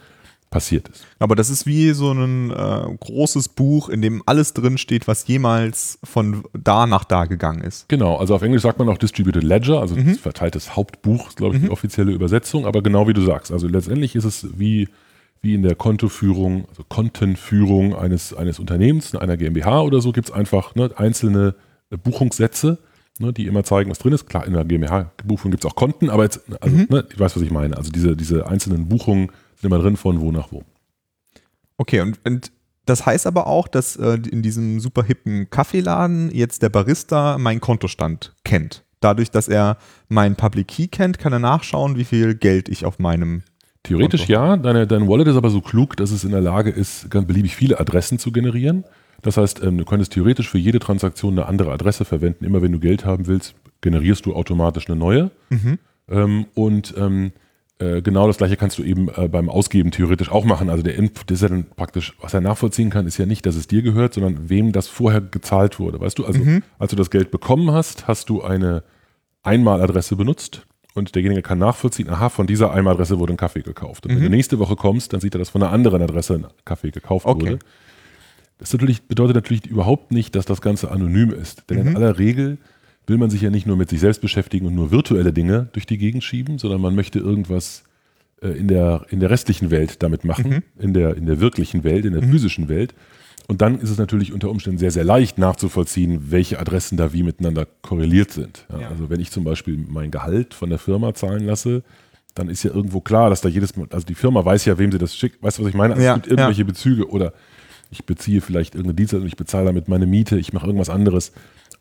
[0.50, 1.06] passiert ist.
[1.20, 5.28] Aber das ist wie so ein äh, großes Buch, in dem alles drin steht, was
[5.28, 7.90] jemals von da nach da gegangen ist.
[7.90, 10.16] Genau, also auf Englisch sagt man auch Distributed Ledger, also mhm.
[10.16, 11.66] verteiltes Hauptbuch, ist glaube ich mhm.
[11.66, 14.88] die offizielle Übersetzung, aber genau wie du sagst, also letztendlich ist es wie,
[15.42, 20.34] wie in der Kontoführung, also Kontenführung eines, eines Unternehmens, einer GmbH oder so, gibt es
[20.34, 21.56] einfach ne, einzelne
[21.90, 22.78] Buchungssätze,
[23.20, 24.28] ne, die immer zeigen, was drin ist.
[24.28, 26.88] Klar, in der GmbH-Buchung gibt es auch Konten, aber jetzt, also, mhm.
[26.90, 27.78] ne, ich weiß, was ich meine.
[27.78, 30.64] Also diese, diese einzelnen Buchungen sind immer drin von wo nach wo.
[31.78, 32.52] Okay, und, und
[32.86, 37.60] das heißt aber auch, dass äh, in diesem super hippen Kaffeeladen jetzt der Barista meinen
[37.60, 38.84] Kontostand kennt.
[39.00, 43.00] Dadurch, dass er meinen Public Key kennt, kann er nachschauen, wie viel Geld ich auf
[43.00, 43.44] meinem
[43.84, 44.34] Theoretisch Konto.
[44.34, 47.28] ja, deine, dein Wallet ist aber so klug, dass es in der Lage ist, ganz
[47.28, 48.84] beliebig viele Adressen zu generieren.
[49.26, 52.46] Das heißt, ähm, du könntest theoretisch für jede Transaktion eine andere Adresse verwenden.
[52.46, 55.32] Immer wenn du Geld haben willst, generierst du automatisch eine neue.
[55.50, 55.80] Mhm.
[56.10, 57.32] Ähm, und ähm,
[57.80, 60.70] äh, genau das gleiche kannst du eben äh, beim Ausgeben theoretisch auch machen.
[60.70, 63.56] Also der Input ist ja dann praktisch, was er nachvollziehen kann, ist ja nicht, dass
[63.56, 66.00] es dir gehört, sondern wem das vorher gezahlt wurde.
[66.00, 66.62] Weißt du, also Mhm.
[66.78, 68.84] als du das Geld bekommen hast, hast du eine
[69.44, 74.06] Einmaladresse benutzt und derjenige kann nachvollziehen, aha, von dieser Einmaladresse wurde ein Kaffee gekauft.
[74.06, 74.24] Und wenn Mhm.
[74.26, 77.26] du nächste Woche kommst, dann sieht er, dass von einer anderen Adresse ein Kaffee gekauft
[77.26, 77.42] Okay.
[77.42, 77.60] wurde.
[78.58, 81.64] Das natürlich, bedeutet natürlich überhaupt nicht, dass das Ganze anonym ist.
[81.70, 81.88] Denn Mhm.
[81.90, 82.58] in aller Regel
[83.08, 85.86] will man sich ja nicht nur mit sich selbst beschäftigen und nur virtuelle Dinge durch
[85.86, 87.84] die Gegend schieben, sondern man möchte irgendwas
[88.42, 90.64] äh, in, der, in der restlichen Welt damit machen, Mhm.
[90.84, 92.94] in, der, in der wirklichen Welt, in der physischen Welt.
[93.48, 97.24] Und dann ist es natürlich unter Umständen sehr, sehr leicht nachzuvollziehen, welche Adressen da wie
[97.24, 98.66] miteinander korreliert sind.
[98.72, 98.90] Ja, Ja.
[98.90, 101.84] Also wenn ich zum Beispiel mein Gehalt von der Firma zahlen lasse,
[102.34, 104.92] dann ist ja irgendwo klar, dass da jedes Mal, also die Firma weiß ja, wem
[104.92, 105.42] sie das schickt.
[105.44, 105.94] Weißt du, was ich meine?
[105.94, 107.34] Also Ja, es gibt irgendwelche Bezüge oder
[107.92, 111.32] ich beziehe vielleicht irgendeine Dienstleistung, ich bezahle damit meine Miete, ich mache irgendwas anderes.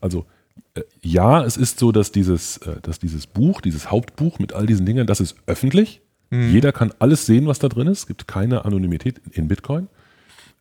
[0.01, 0.25] Also
[0.73, 4.65] äh, ja, es ist so, dass dieses, äh, dass dieses Buch, dieses Hauptbuch mit all
[4.65, 6.01] diesen Dingen, das ist öffentlich.
[6.31, 7.99] Jeder kann alles sehen, was da drin ist.
[7.99, 9.87] Es gibt keine Anonymität in Bitcoin.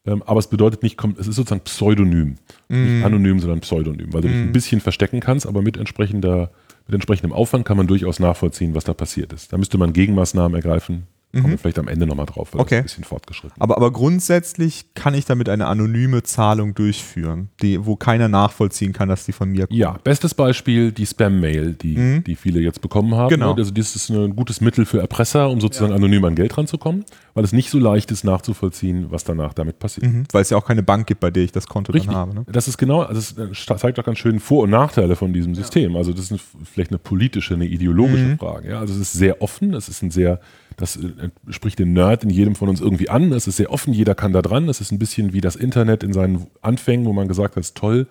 [0.07, 2.37] Ähm, aber es bedeutet nicht, es ist sozusagen Pseudonym.
[2.69, 6.51] Nicht anonym, sondern Pseudonym, weil du dich ein bisschen verstecken kannst, aber mit, entsprechender,
[6.87, 9.53] mit entsprechendem Aufwand kann man durchaus nachvollziehen, was da passiert ist.
[9.53, 11.07] Da müsste man Gegenmaßnahmen ergreifen.
[11.41, 12.77] Kommen wir vielleicht am Ende nochmal drauf, weil das Okay.
[12.77, 13.61] ist ein bisschen fortgeschritten.
[13.61, 19.09] Aber, aber grundsätzlich kann ich damit eine anonyme Zahlung durchführen, die, wo keiner nachvollziehen kann,
[19.09, 19.79] dass die von mir kommt.
[19.79, 23.27] Ja, bestes Beispiel die Spam-Mail, die, die viele jetzt bekommen haben.
[23.27, 23.41] Mhm.
[23.41, 23.55] Genau.
[23.55, 27.45] Also das ist ein gutes Mittel für Erpresser, um sozusagen anonym an Geld ranzukommen, weil
[27.45, 30.07] es nicht so leicht ist nachzuvollziehen, was danach damit passiert.
[30.13, 30.25] Mhm.
[30.33, 32.11] Weil es ja auch keine Bank gibt, bei der ich das Konto Richtig.
[32.11, 32.35] dann habe.
[32.35, 32.47] Ne?
[32.51, 35.55] Das ist genau, also es äh, zeigt auch ganz schön Vor- und Nachteile von diesem
[35.55, 35.97] System.
[35.97, 38.39] Also das ist eine, vielleicht eine politische, eine ideologische Mhm.
[38.39, 38.71] Frage.
[38.71, 38.81] Ja?
[38.81, 40.41] Also es ist sehr offen, es ist ein sehr,
[40.77, 43.33] das äh, spricht den Nerd in jedem von uns irgendwie an.
[43.33, 44.69] Es ist sehr offen, jeder kann da dran.
[44.69, 48.07] Es ist ein bisschen wie das Internet in seinen Anfängen, wo man gesagt hat, toll.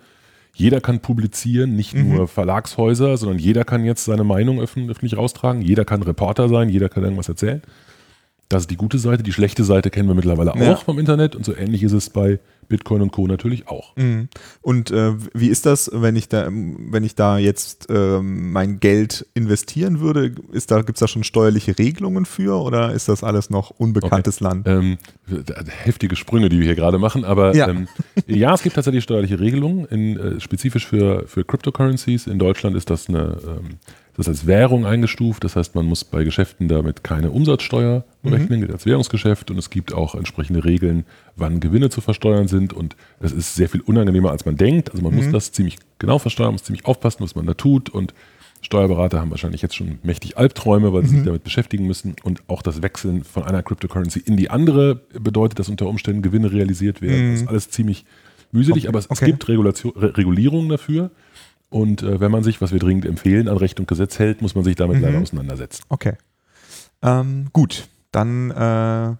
[0.56, 2.14] Jeder kann publizieren, nicht Mhm.
[2.14, 5.62] nur Verlagshäuser, sondern jeder kann jetzt seine Meinung öffentlich raustragen.
[5.62, 7.60] Jeder kann Reporter sein, jeder kann irgendwas erzählen.
[8.54, 9.24] Das ist die gute Seite.
[9.24, 10.76] Die schlechte Seite kennen wir mittlerweile auch Ja.
[10.76, 12.38] vom Internet und so ähnlich ist es bei
[12.68, 13.26] Bitcoin und Co.
[13.26, 13.94] natürlich auch.
[13.96, 14.28] Mhm.
[14.62, 19.26] Und äh, wie ist das, wenn ich da, wenn ich da jetzt ähm, mein Geld
[19.34, 20.32] investieren würde?
[20.52, 24.38] Ist da, gibt es da schon steuerliche Regelungen für oder ist das alles noch unbekanntes
[24.40, 24.66] Land?
[24.68, 24.98] Ähm,
[25.82, 27.68] heftige Sprünge, die wir hier gerade machen, aber Ja.
[27.68, 27.88] ähm,
[28.28, 32.28] ja, es gibt tatsächlich steuerliche Regelungen, in, äh, spezifisch für, für Cryptocurrencies.
[32.28, 33.78] In Deutschland ist das eine, ähm,
[34.16, 38.60] das ist als Währung eingestuft, das heißt, man muss bei Geschäften damit keine Umsatzsteuer berechnen,
[38.60, 41.04] gilt als Währungsgeschäft und es gibt auch entsprechende Regeln,
[41.36, 44.90] wann Gewinne zu versteuern sind und das ist sehr viel unangenehmer, als man denkt.
[44.92, 48.14] Also man muss das ziemlich genau versteuern, muss ziemlich aufpassen, was man da tut und
[48.62, 52.16] Steuerberater haben wahrscheinlich jetzt schon mächtig Albträume, weil sie sich damit beschäftigen müssen.
[52.22, 56.50] Und auch das Wechseln von einer Cryptocurrency in die andere bedeutet, dass unter Umständen Gewinne
[56.50, 57.32] realisiert werden.
[57.32, 58.06] Das ist alles ziemlich
[58.52, 59.26] mühselig, aber es, Okay.
[59.26, 61.10] gibt Regulation, Re Regulierungen dafür.
[61.74, 64.54] Und äh, wenn man sich, was wir dringend empfehlen, an Recht und Gesetz hält, muss
[64.54, 65.82] man sich damit leider auseinandersetzen.
[65.88, 66.12] Okay.
[67.02, 69.16] Ähm, gut, dann äh,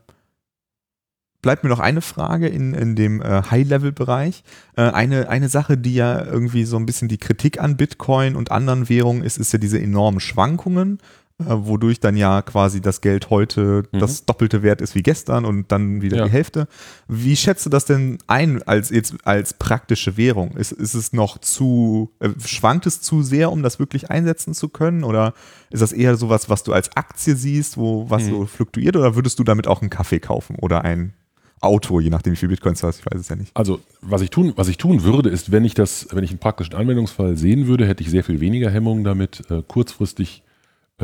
[1.43, 4.45] bleibt mir noch eine Frage in, in dem äh, High-Level-Bereich.
[4.77, 8.53] Äh, eine, eine Sache, die ja irgendwie so ein bisschen die Kritik an Bitcoin und
[8.53, 10.99] anderen Währungen ist, ist ja diese enormen Schwankungen,
[11.39, 13.99] wodurch dann ja quasi das Geld heute Mhm.
[13.99, 16.25] das doppelte Wert ist wie gestern und dann wieder Ja.
[16.27, 16.69] die Hälfte.
[17.09, 20.53] Wie schätzt du das denn ein als, jetzt als praktische Währung?
[20.57, 24.69] Ist, ist es noch zu, äh, schwankt es zu sehr, um das wirklich einsetzen zu
[24.69, 25.03] können?
[25.03, 25.35] Oder
[25.71, 28.31] ist das eher sowas, was du als Aktie siehst, wo was Mhm.
[28.31, 28.95] so fluktuiert?
[28.97, 31.15] Oder würdest du damit auch einen Kaffee kaufen oder ein
[31.61, 33.01] Auto, je nachdem, wie viel Bitcoins du hast?
[33.01, 33.51] Ich weiß es ja nicht.
[33.57, 36.39] Also, was ich tun, was ich tun würde, ist, wenn ich das, wenn ich einen
[36.39, 40.43] praktischen Anwendungsfall sehen würde, hätte ich sehr viel weniger Hemmungen damit, äh, kurzfristig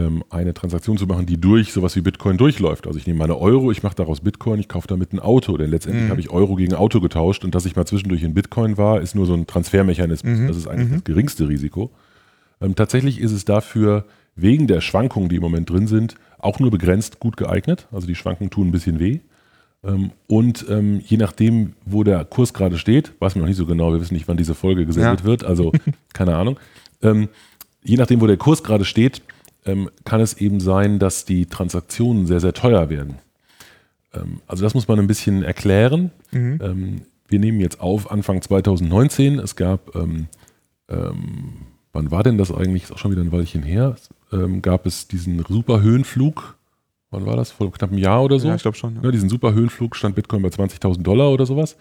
[0.00, 2.86] ähm, eine Transaktion zu machen, die durch sowas wie Bitcoin durchläuft.
[2.86, 5.70] Also ich nehme meine Euro, ich mache daraus Bitcoin, ich kaufe damit ein Auto, denn
[5.70, 6.10] letztendlich Mhm.
[6.10, 9.14] habe ich Euro gegen Auto getauscht und dass ich mal zwischendurch in Bitcoin war, ist
[9.14, 10.38] nur so ein Transfermechanismus.
[10.38, 10.48] Mhm.
[10.48, 11.90] Das ist eigentlich das geringste Risiko.
[12.60, 14.04] Ähm, tatsächlich ist es dafür
[14.36, 17.86] wegen der Schwankungen, die im Moment drin sind, auch nur begrenzt gut geeignet.
[17.92, 19.20] Also die Schwankungen tun ein bisschen weh.
[19.82, 23.66] Ähm, und ähm, je nachdem, wo der Kurs gerade steht, weiß man noch nicht so
[23.66, 25.26] genau, wir wissen nicht, wann diese Folge gesendet Ja.
[25.26, 25.72] wird, also
[26.12, 26.58] keine Ahnung.
[27.02, 27.28] Ähm,
[27.82, 29.22] je nachdem, wo der Kurs gerade steht,
[29.66, 33.16] ähm, kann es eben sein, dass die Transaktionen sehr, sehr teuer werden.
[34.14, 36.10] Ähm, also das muss man ein bisschen erklären.
[36.30, 36.58] Mhm.
[36.62, 39.38] Ähm, wir nehmen jetzt auf Anfang 2019.
[39.38, 40.26] Es gab, ähm,
[40.88, 41.52] ähm,
[41.92, 42.84] wann war denn das eigentlich?
[42.84, 43.96] Ist auch schon wieder ein Weilchen her.
[44.32, 46.56] Ähm, gab es diesen super Höhenflug.
[47.10, 47.50] Wann war das?
[47.50, 48.48] Vor knapp einem Jahr oder so?
[48.48, 48.96] Ja, ich glaube schon.
[48.96, 49.02] Ja.
[49.02, 51.76] Ne, diesen super Höhenflug stand Bitcoin bei 20.000 Dollar oder sowas.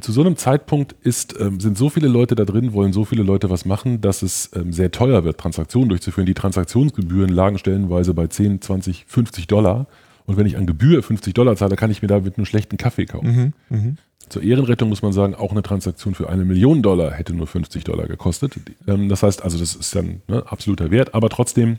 [0.00, 3.22] Zu so einem Zeitpunkt ist, ähm, sind so viele Leute da drin, wollen so viele
[3.22, 6.26] Leute was machen, dass es ähm, sehr teuer wird, Transaktionen durchzuführen.
[6.26, 9.86] Die Transaktionsgebühren lagen stellenweise bei 10, 20, 50 Dollar.
[10.24, 13.06] Und wenn ich an Gebühr 50 Dollar zahle, kann ich mir damit einen schlechten Kaffee
[13.06, 13.54] kaufen.
[13.68, 13.76] Mhm.
[13.76, 13.96] Mhm.
[14.28, 17.84] Zur Ehrenrettung muss man sagen, auch eine Transaktion für eine Million Dollar hätte nur 50
[17.84, 18.54] Dollar gekostet.
[18.86, 21.78] Ähm, das heißt also, das ist dann ne, absoluter Wert, aber trotzdem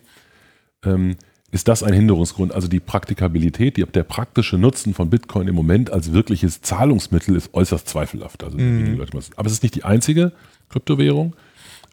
[0.85, 1.15] ähm,
[1.53, 2.51] ist das ein Hinderungsgrund.
[2.51, 7.53] Also die Praktikabilität, die, der praktische Nutzen von Bitcoin im Moment als wirkliches Zahlungsmittel ist
[7.53, 8.43] äußerst zweifelhaft.
[8.43, 8.97] Also Mhm.
[8.97, 10.31] Leute, aber es ist nicht die einzige
[10.69, 11.35] Kryptowährung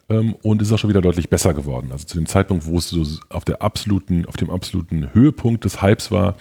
[0.09, 1.89] ähm, und ist auch schon wieder deutlich besser geworden.
[1.91, 5.83] Also zu dem Zeitpunkt, wo es so auf, der absoluten, auf dem absoluten Höhepunkt des
[5.83, 6.37] Hypes war,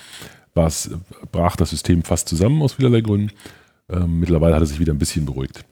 [0.55, 3.33] brach das System fast zusammen aus vielerlei Gründen.
[3.91, 5.65] Ähm, mittlerweile hat es sich wieder ein bisschen beruhigt.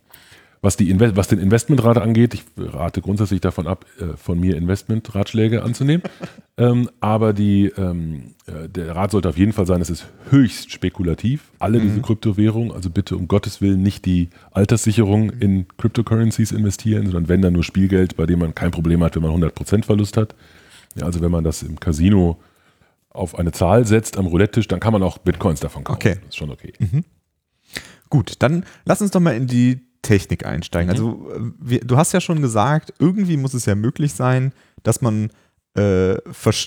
[0.61, 4.57] Was, die Inve was den Investmentrate angeht, ich rate grundsätzlich davon ab, äh, von mir
[4.57, 6.03] Investmentratschläge anzunehmen.
[6.57, 10.73] ähm, aber die, ähm, äh, der Rat sollte auf jeden Fall sein, es ist höchst
[10.73, 11.53] spekulativ.
[11.61, 17.29] Alle diese Kryptowährungen, also bitte um Gottes Willen nicht die Alterssicherung in Cryptocurrencies investieren, sondern
[17.29, 20.35] wenn dann nur Spielgeld, bei dem man kein Problem hat, wenn man 100% Verlust hat.
[20.97, 22.39] Ja, also wenn man das im Casino
[23.11, 25.97] auf eine Zahl setzt am Roulette-Tisch, dann kann man auch Bitcoins davon kaufen.
[25.97, 26.15] Okay.
[26.17, 26.73] Das ist schon okay.
[28.11, 30.91] Gut, dann lass uns doch mal in die Technik einsteigen.
[30.91, 35.01] Also, äh, wir, du hast ja schon gesagt, irgendwie muss es ja möglich sein, dass
[35.01, 35.31] man,
[35.75, 36.15] äh,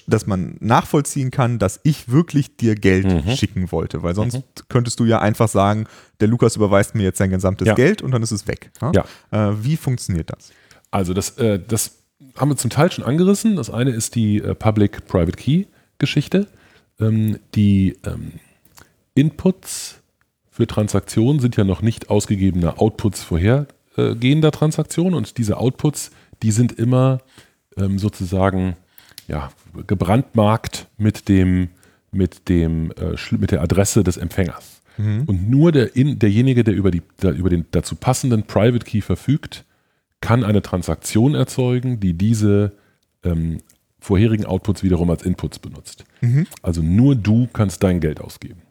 [0.07, 3.31] dass man nachvollziehen kann, dass ich wirklich dir Geld Mhm.
[3.35, 4.03] schicken wollte.
[4.03, 5.85] Weil sonst könntest du ja einfach sagen,
[6.19, 7.73] der Lukas überweist mir jetzt sein gesamtes Ja.
[7.73, 8.71] Geld und dann ist es weg.
[8.81, 8.91] ne?
[8.93, 9.49] Ja.
[9.49, 10.51] Äh, wie funktioniert das?
[10.91, 11.97] Also das, äh, das
[12.37, 13.55] haben wir zum Teil schon angerissen.
[13.55, 16.47] Das eine ist die äh, Public-Private Key-Geschichte.
[16.99, 18.33] Ähm, die ähm,
[19.15, 20.00] Inputs
[20.61, 26.11] für Transaktionen sind ja noch nicht ausgegebene Outputs vorhergehender Transaktionen und diese Outputs,
[26.43, 27.21] die sind immer
[27.77, 28.75] ähm, sozusagen
[29.27, 29.49] ja,
[29.87, 31.69] gebrandmarkt mit dem,
[32.11, 34.83] mit dem äh, mit der Adresse des Empfängers.
[35.25, 39.01] Und nur der, in, derjenige, der über, die, der über den dazu passenden Private Key
[39.01, 39.65] verfügt,
[40.19, 42.73] kann eine Transaktion erzeugen, die diese
[43.23, 43.57] ähm,
[44.01, 46.03] vorherigen Outputs wiederum als Inputs benutzt.
[46.61, 48.61] Also nur du kannst dein Geld ausgeben.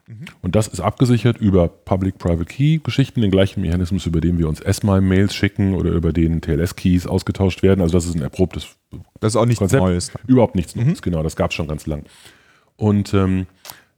[0.41, 5.33] Und das ist abgesichert über Public-Private Key-Geschichten, den gleichen Mechanismus, über den wir uns S-MIME-Mails
[5.33, 7.81] schicken oder über den TLS-Keys ausgetauscht werden.
[7.81, 8.75] Also das ist ein erprobtes
[9.21, 9.81] Das ist auch nichts Konzept.
[9.81, 10.11] Neues.
[10.27, 12.03] Überhaupt nichts Neues, genau, das gab es schon ganz lang.
[12.75, 13.47] Und ähm,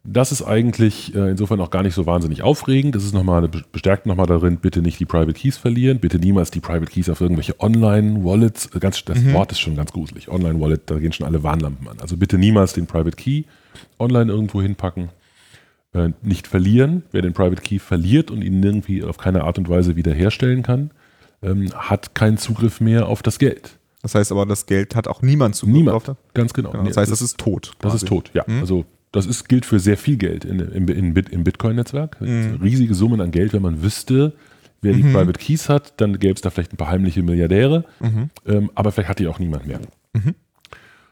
[0.05, 2.93] das ist eigentlich äh, insofern auch gar nicht so wahnsinnig aufregend.
[2.93, 6.59] Das ist nochmal, bestärkt nochmal darin, bitte nicht die Private Keys verlieren, bitte niemals die
[6.59, 10.99] Private Keys auf irgendwelche Online-Wallets, äh, ganz, das Wort ist schon ganz gruselig, Online-Wallet, da
[10.99, 11.99] gehen schon alle Warnlampen an.
[12.01, 13.43] Also bitte niemals den Private Key
[13.97, 15.09] online irgendwo hinpacken.
[15.93, 17.03] Äh, nicht verlieren.
[17.11, 20.91] Wer den Private Key verliert und ihn irgendwie auf keine Art und Weise wiederherstellen kann,
[21.41, 23.77] ähm, hat keinen Zugriff mehr auf das Geld.
[24.01, 25.95] Das heißt aber, das Geld hat auch niemand Zugriff Niemand.
[25.95, 26.17] auf das.
[26.33, 26.71] Ganz genau.
[26.71, 27.71] Genau, das heißt, das ist tot.
[27.79, 28.03] Das quasi.
[28.03, 28.43] ist tot, ja.
[28.59, 32.17] Also das ist, gilt für sehr viel Geld in, in, in, Bit- im Bitcoin-Netzwerk.
[32.61, 34.33] Riesige Summen an Geld, wenn man wüsste,
[34.81, 37.85] wer die Private Keys hat, dann gäbe es da vielleicht ein paar heimliche Milliardäre,
[38.45, 39.79] ähm, aber vielleicht hat die auch niemand mehr.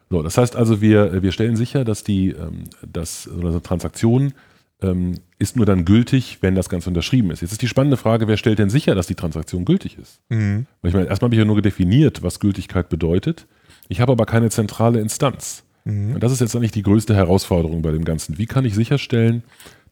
[0.09, 4.33] So, das heißt also, wir, wir stellen sicher, dass die ähm, dass so eine Transaktion
[4.81, 7.41] ähm, ist nur dann gültig, wenn das Ganze unterschrieben ist.
[7.41, 10.19] Jetzt ist die spannende Frage, wer stellt denn sicher, dass die Transaktion gültig ist?
[10.29, 10.65] Mhm.
[10.81, 13.47] Weil ich meine, erstmal habe ich ja nur definiert, was Gültigkeit bedeutet.
[13.87, 15.63] Ich habe aber keine zentrale Instanz.
[16.13, 18.37] Und das ist jetzt eigentlich die größte Herausforderung bei dem Ganzen.
[18.37, 19.43] Wie kann ich sicherstellen,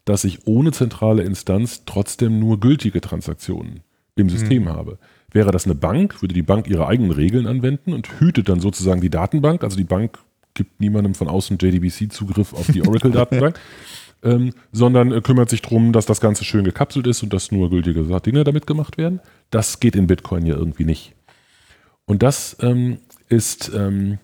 [0.05, 3.81] dass ich ohne zentrale Instanz trotzdem nur gültige Transaktionen
[4.15, 4.97] im System habe?
[5.31, 9.01] Wäre das eine Bank, würde die Bank ihre eigenen Regeln anwenden und hütet dann sozusagen
[9.01, 9.63] die Datenbank.
[9.63, 10.19] Also die Bank
[10.53, 13.59] gibt niemandem von außen JDBC Zugriff auf die Oracle-Datenbank,
[14.23, 17.69] ähm, sondern äh, kümmert sich darum, dass das Ganze schön gekapselt ist und dass nur
[17.69, 19.21] gültige Dinge damit gemacht werden.
[19.51, 21.13] Das geht in Bitcoin ja irgendwie nicht.
[22.05, 22.97] Und das ähm,
[23.27, 24.17] ist ähm,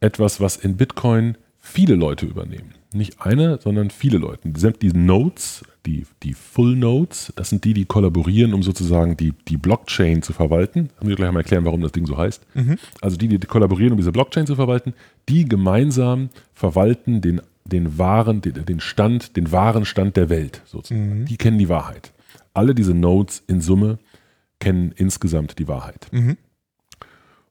[0.00, 2.74] etwas, was in Bitcoin viele Leute übernehmen.
[2.92, 4.48] Nicht eine, sondern viele Leute.
[4.48, 9.56] Die Nodes, die, die Full Nodes, das sind die, die kollaborieren, um sozusagen die, die
[9.56, 10.88] Blockchain zu verwalten.
[10.98, 12.44] Haben wir gleich mal erklären, warum das Ding so heißt.
[13.00, 14.94] Also die, die kollaborieren, um diese Blockchain zu verwalten,
[15.28, 21.24] die gemeinsam verwalten den, den wahren, den, den Stand, den wahren Stand der Welt sozusagen.
[21.26, 22.12] Die kennen die Wahrheit.
[22.54, 23.98] Alle diese Nodes in Summe
[24.58, 26.08] kennen insgesamt die Wahrheit.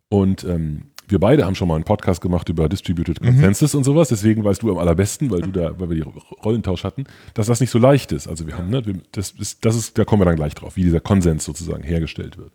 [0.10, 4.10] Und ähm, wir beide haben schon mal einen Podcast gemacht über Distributed Consensus und sowas,
[4.10, 6.10] deswegen weißt du am allerbesten, weil du da, weil wir die
[6.44, 8.28] Rollentausch hatten, dass das nicht so leicht ist.
[8.28, 10.84] Also wir haben, ne, das ist, das ist, da kommen wir dann gleich drauf, wie
[10.84, 12.52] dieser Konsens sozusagen hergestellt wird.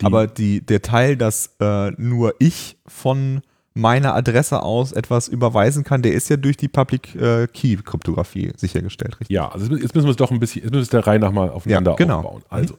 [0.00, 3.40] Die- Aber die, der Teil, dass äh, nur ich von
[3.74, 8.52] meiner Adresse aus etwas überweisen kann, der ist ja durch die Public äh, Key Kryptographie
[8.56, 9.34] sichergestellt, richtig?
[9.34, 11.18] Ja, also jetzt müssen wir es doch ein bisschen, jetzt müssen wir es der Reihe
[11.20, 12.18] nach mal aufeinander Ja, genau.
[12.18, 12.42] aufbauen.
[12.48, 12.74] Also,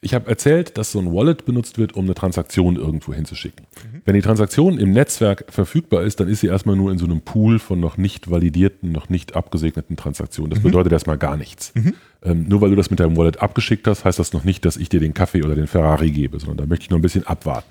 [0.00, 3.66] ich habe erzählt, dass so ein Wallet benutzt wird, um eine Transaktion irgendwo hinzuschicken.
[3.66, 4.02] Mhm.
[4.04, 7.22] Wenn die Transaktion im Netzwerk verfügbar ist, dann ist sie erstmal nur in so einem
[7.22, 10.50] Pool von noch nicht validierten, noch nicht abgesegneten Transaktionen.
[10.50, 10.64] Das mhm.
[10.64, 11.72] bedeutet erstmal gar nichts.
[11.74, 11.94] Mhm.
[12.22, 14.76] Ähm, nur weil du das mit deinem Wallet abgeschickt hast, heißt das noch nicht, dass
[14.76, 17.26] ich dir den Kaffee oder den Ferrari gebe, sondern da möchte ich noch ein bisschen
[17.26, 17.70] abwarten.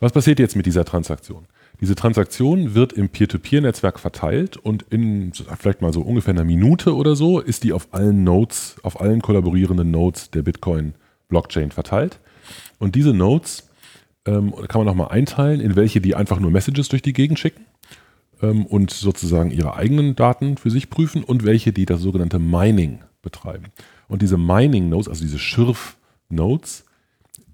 [0.00, 1.44] Was passiert jetzt mit dieser Transaktion?
[1.80, 7.14] Diese Transaktion wird im Peer-to-Peer-Netzwerk verteilt und in vielleicht mal so ungefähr einer Minute oder
[7.14, 10.42] so ist die auf allen Nodes, auf allen kollaborierenden Nodes der
[11.28, 12.18] Bitcoin-Blockchain verteilt.
[12.78, 13.68] Und diese Nodes
[14.26, 17.64] ähm, kann man nochmal einteilen, in welche die einfach nur Messages durch die Gegend schicken
[18.42, 23.00] ähm, und sozusagen ihre eigenen Daten für sich prüfen und welche, die das sogenannte Mining
[23.22, 23.66] betreiben.
[24.08, 26.84] Und diese Mining-Nodes, also diese Schürf-Nodes,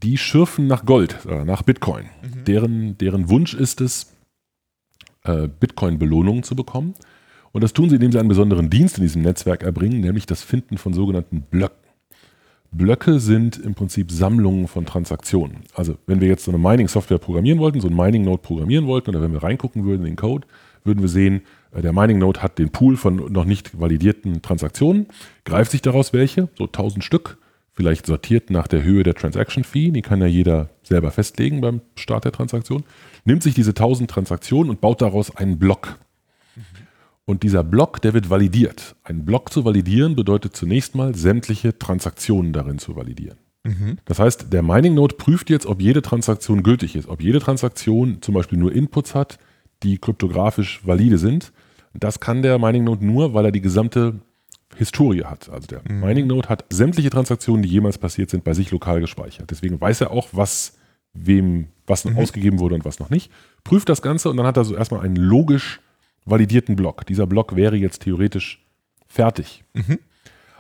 [0.03, 2.05] die schürfen nach Gold, äh, nach Bitcoin.
[2.05, 2.45] Mhm.
[2.45, 4.13] Deren, deren Wunsch ist es,
[5.25, 6.95] äh, Bitcoin-Belohnungen zu bekommen.
[7.53, 10.43] Und das tun sie, indem sie einen besonderen Dienst in diesem Netzwerk erbringen, nämlich das
[10.43, 11.84] Finden von sogenannten Blöcken.
[12.77, 15.59] Blöcke sind im Prinzip Sammlungen von Transaktionen.
[15.75, 19.23] Also wenn wir jetzt so eine Mining-Software programmieren wollten, so ein Mining-Node programmieren wollten, oder
[19.23, 20.47] wenn wir reingucken würden in den Code,
[20.83, 25.07] würden wir sehen, äh, der Mining-Node hat den Pool von noch nicht validierten Transaktionen,
[25.45, 27.39] greift sich daraus welche, so 1000 Stück,
[27.73, 31.81] vielleicht sortiert nach der Höhe der Transaction Fee, die kann ja jeder selber festlegen beim
[31.97, 32.85] Start der Transaktion,
[33.25, 35.99] nimmt sich diese 1000 Transaktionen und baut daraus einen Block.
[37.27, 38.97] Und dieser Block, der wird validiert.
[39.03, 43.39] Ein Block zu validieren bedeutet zunächst mal, sämtliche Transaktionen darin zu validieren.
[43.65, 43.97] Mhm.
[44.05, 48.21] Das heißt, der Mining Node prüft jetzt, ob jede Transaktion gültig ist, ob jede Transaktion
[48.21, 49.39] zum Beispiel nur Inputs hat,
[49.83, 51.53] die kryptografisch valide sind.
[51.95, 54.21] Das kann der Mining Node nur, weil er die gesamte
[54.77, 55.49] Historie hat.
[55.49, 56.01] Also der mhm.
[56.01, 59.51] Mining Node hat sämtliche Transaktionen, die jemals passiert sind, bei sich lokal gespeichert.
[59.51, 60.77] Deswegen weiß er auch, was
[61.15, 62.19] wem was mhm.
[62.19, 63.31] ausgegeben wurde und was noch nicht.
[63.63, 65.81] Prüft das Ganze und dann hat er so erstmal einen logisch
[66.25, 67.07] validierten Block.
[67.07, 68.65] Dieser Block wäre jetzt theoretisch
[69.07, 69.65] fertig.
[69.75, 69.99] Mhm.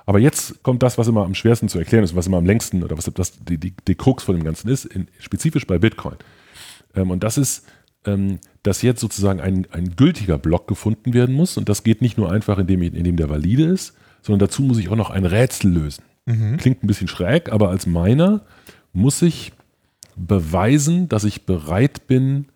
[0.06, 2.82] Aber jetzt kommt das, was immer am schwersten zu erklären ist, was immer am längsten
[2.82, 6.16] oder was das, die, die, die Krux von dem Ganzen ist, in, spezifisch bei Bitcoin.
[6.94, 7.66] Ähm, und das ist,
[8.04, 11.56] ähm, dass jetzt sozusagen ein, ein gültiger Block gefunden werden muss.
[11.56, 14.88] Und das geht nicht nur einfach, indem, indem der valide ist, sondern dazu muss ich
[14.90, 16.04] auch noch ein Rätsel lösen.
[16.26, 16.58] Mhm.
[16.58, 18.42] Klingt ein bisschen schräg, aber als Miner
[18.92, 19.52] muss ich
[20.16, 22.46] beweisen, dass ich bereit bin,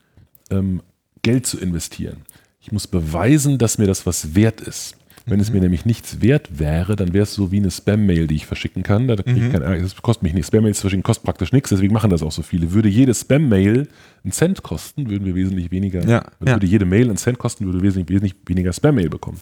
[0.51, 0.83] ähm,
[1.23, 2.23] Geld zu investieren.
[2.69, 4.95] Ich muss beweisen, dass mir das was wert ist.
[5.25, 5.41] Wenn mhm.
[5.41, 8.45] es mir nämlich nichts wert wäre, dann wäre es so wie eine Spam-Mail, die ich
[8.45, 9.09] verschicken kann.
[9.09, 9.53] Da kriege ich mhm.
[9.53, 10.45] kein, das kostet mich nicht.
[10.45, 12.73] Spam-Mails verschicken kostet praktisch nichts, deswegen machen das auch so viele.
[12.73, 13.89] Würde jede Spam-Mail
[14.23, 16.71] einen Cent kosten, würden wir wesentlich weniger, ja, würde ja.
[16.73, 19.41] jede Mail einen Cent kosten, würde wesentlich, wesentlich weniger Spam-Mail bekommen.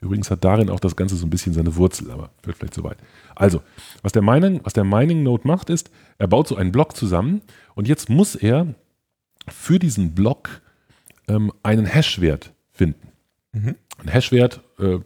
[0.00, 2.84] Übrigens hat darin auch das Ganze so ein bisschen seine Wurzel, aber wird vielleicht zu
[2.84, 2.98] weit.
[3.34, 3.62] Also,
[4.02, 7.40] was der Mining, was der Mining Node macht, ist, er baut so einen Block zusammen
[7.74, 8.76] und jetzt muss er
[9.48, 10.62] für diesen Block
[11.26, 13.08] ähm, einen Hashwert finden.
[13.52, 13.76] Mhm.
[13.98, 14.98] Ein Hashwert, äh,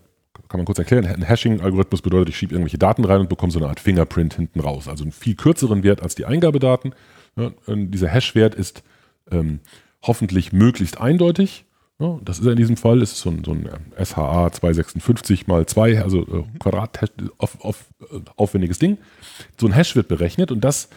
[0.49, 3.59] kann man kurz erklären, ein Hashing-Algorithmus bedeutet, ich schiebe irgendwelche Daten rein und bekomme so
[3.59, 4.89] eine Art Fingerprint hinten raus.
[4.89, 6.95] Also einen viel kürzeren Wert als die Eingabedaten.
[7.37, 8.85] Ja, dieser Hashwert ist
[9.31, 9.61] ähm,
[10.03, 11.65] hoffentlich möglichst eindeutig
[12.01, 16.03] ja, das ist in diesem Fall ist so ein, so ein SHA 256 mal 2,
[16.03, 16.99] also äh, Quadrat,
[17.39, 18.99] auf, auf, äh, aufwendiges Ding.
[19.61, 20.89] So ein Hash wird berechnet und das,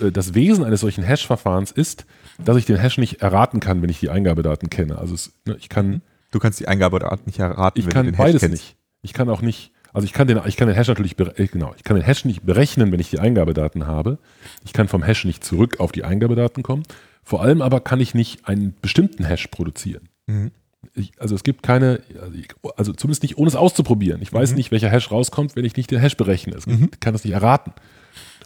[0.00, 2.06] äh, das Wesen eines solchen Hash-Verfahrens ist,
[2.42, 4.96] dass ich den Hash nicht erraten kann, wenn ich die Eingabedaten kenne.
[4.96, 6.00] Also es, ne, ich kann.
[6.30, 8.52] Du kannst die Eingabedaten nicht erraten, ich wenn kann du den Hash beides kennst.
[8.52, 8.76] nicht.
[9.02, 9.72] Ich kann auch nicht.
[9.92, 12.24] Also ich kann den, ich kann den Hash natürlich, äh, genau, ich kann den Hash
[12.24, 14.18] nicht berechnen, wenn ich die Eingabedaten habe.
[14.64, 16.84] Ich kann vom Hash nicht zurück auf die Eingabedaten kommen.
[17.24, 20.08] Vor allem aber kann ich nicht einen bestimmten Hash produzieren.
[20.26, 20.52] Mhm.
[20.94, 24.22] Ich, also es gibt keine, also, ich, also, zumindest nicht ohne es auszuprobieren.
[24.22, 24.56] Ich weiß mhm.
[24.56, 26.56] nicht, welcher Hash rauskommt, wenn ich nicht den Hash berechne.
[26.56, 26.90] Ich mhm.
[27.00, 27.72] kann das nicht erraten.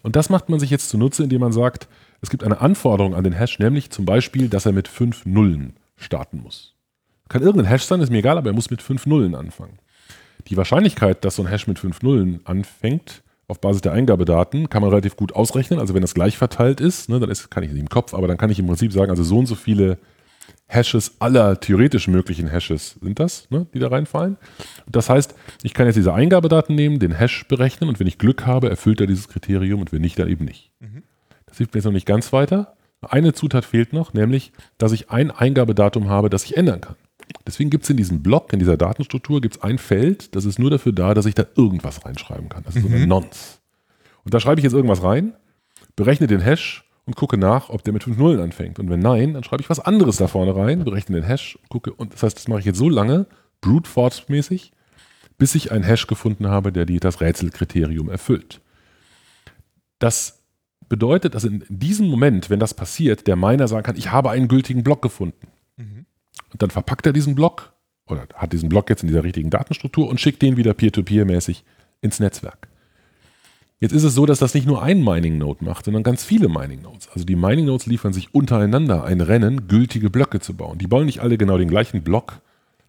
[0.03, 1.89] Und das macht man sich jetzt zunutze, indem man sagt,
[2.21, 5.75] es gibt eine Anforderung an den Hash, nämlich zum Beispiel, dass er mit fünf Nullen
[5.97, 6.74] starten muss.
[7.29, 9.79] Kann irgendein Hash sein, ist mir egal, aber er muss mit fünf Nullen anfangen.
[10.49, 14.83] Die Wahrscheinlichkeit, dass so ein Hash mit fünf Nullen anfängt, auf Basis der Eingabedaten, kann
[14.83, 15.79] man relativ gut ausrechnen.
[15.79, 18.27] Also wenn das gleich verteilt ist, ne, dann ist, kann ich nicht im Kopf, aber
[18.27, 19.99] dann kann ich im Prinzip sagen, also so und so viele
[20.67, 24.37] Hashes aller theoretisch möglichen Hashes sind das, ne, die da reinfallen.
[24.87, 28.47] Das heißt, ich kann jetzt diese Eingabedaten nehmen, den Hash berechnen und wenn ich Glück
[28.47, 30.71] habe, erfüllt er dieses Kriterium und wenn nicht, dann eben nicht.
[30.81, 31.03] Mhm.
[31.47, 32.77] Das hilft mir jetzt noch nicht ganz weiter.
[33.03, 36.97] Eine Zutat fehlt noch, nämlich, dass ich ein Eingabedatum habe, das ich ändern kann.
[37.47, 40.59] Deswegen gibt es in diesem Block, in dieser Datenstruktur, gibt es ein Feld, das ist
[40.59, 42.63] nur dafür da, dass ich da irgendwas reinschreiben kann.
[42.65, 42.89] Das ist mhm.
[42.89, 43.61] so eine Nonce.
[44.25, 45.35] Und da schreibe ich jetzt irgendwas rein,
[45.97, 48.79] berechne den Hash und gucke nach, ob der mit 5 Nullen anfängt.
[48.79, 51.93] Und wenn nein, dann schreibe ich was anderes da vorne rein, berechne den Hash, gucke.
[51.93, 53.27] Und das heißt, das mache ich jetzt so lange,
[53.61, 54.73] brute force mäßig,
[55.37, 58.61] bis ich einen Hash gefunden habe, der die, das Rätselkriterium erfüllt.
[59.99, 60.41] Das
[60.89, 64.49] bedeutet, dass in diesem Moment, wenn das passiert, der Miner sagen kann, ich habe einen
[64.49, 65.49] gültigen Block gefunden.
[65.77, 66.07] Mhm.
[66.55, 67.73] Und dann verpackt er diesen Block
[68.07, 71.65] oder hat diesen Block jetzt in dieser richtigen Datenstruktur und schickt den wieder peer-to-peer-mäßig
[72.01, 72.69] ins Netzwerk.
[73.81, 76.49] Jetzt ist es so, dass das nicht nur ein Mining Node macht, sondern ganz viele
[76.49, 77.09] Mining Nodes.
[77.13, 80.79] Also die Mining Nodes liefern sich untereinander ein Rennen, gültige Blöcke zu bauen.
[80.79, 82.41] Die bauen nicht alle genau den gleichen Block.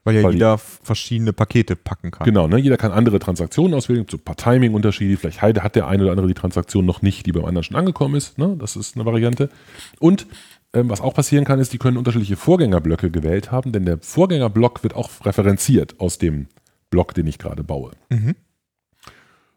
[0.04, 2.26] Weil ja Weil die- jeder verschiedene Pakete packen kann.
[2.26, 2.60] Genau, ne?
[2.60, 5.18] jeder kann andere Transaktionen auswählen, so ein paar Timing-Unterschiede.
[5.18, 7.76] Vielleicht hat hat der eine oder andere die Transaktion noch nicht, die beim anderen schon
[7.76, 8.38] angekommen ist.
[8.38, 8.56] Ne?
[8.60, 9.50] Das ist eine Variante.
[9.98, 10.28] Und
[10.76, 14.84] ähm, was auch passieren kann, ist, die können unterschiedliche Vorgängerblöcke gewählt haben, denn der Vorgängerblock
[14.84, 16.48] wird auch referenziert aus dem
[16.90, 17.92] Block, den ich gerade baue.
[18.10, 18.36] Mhm.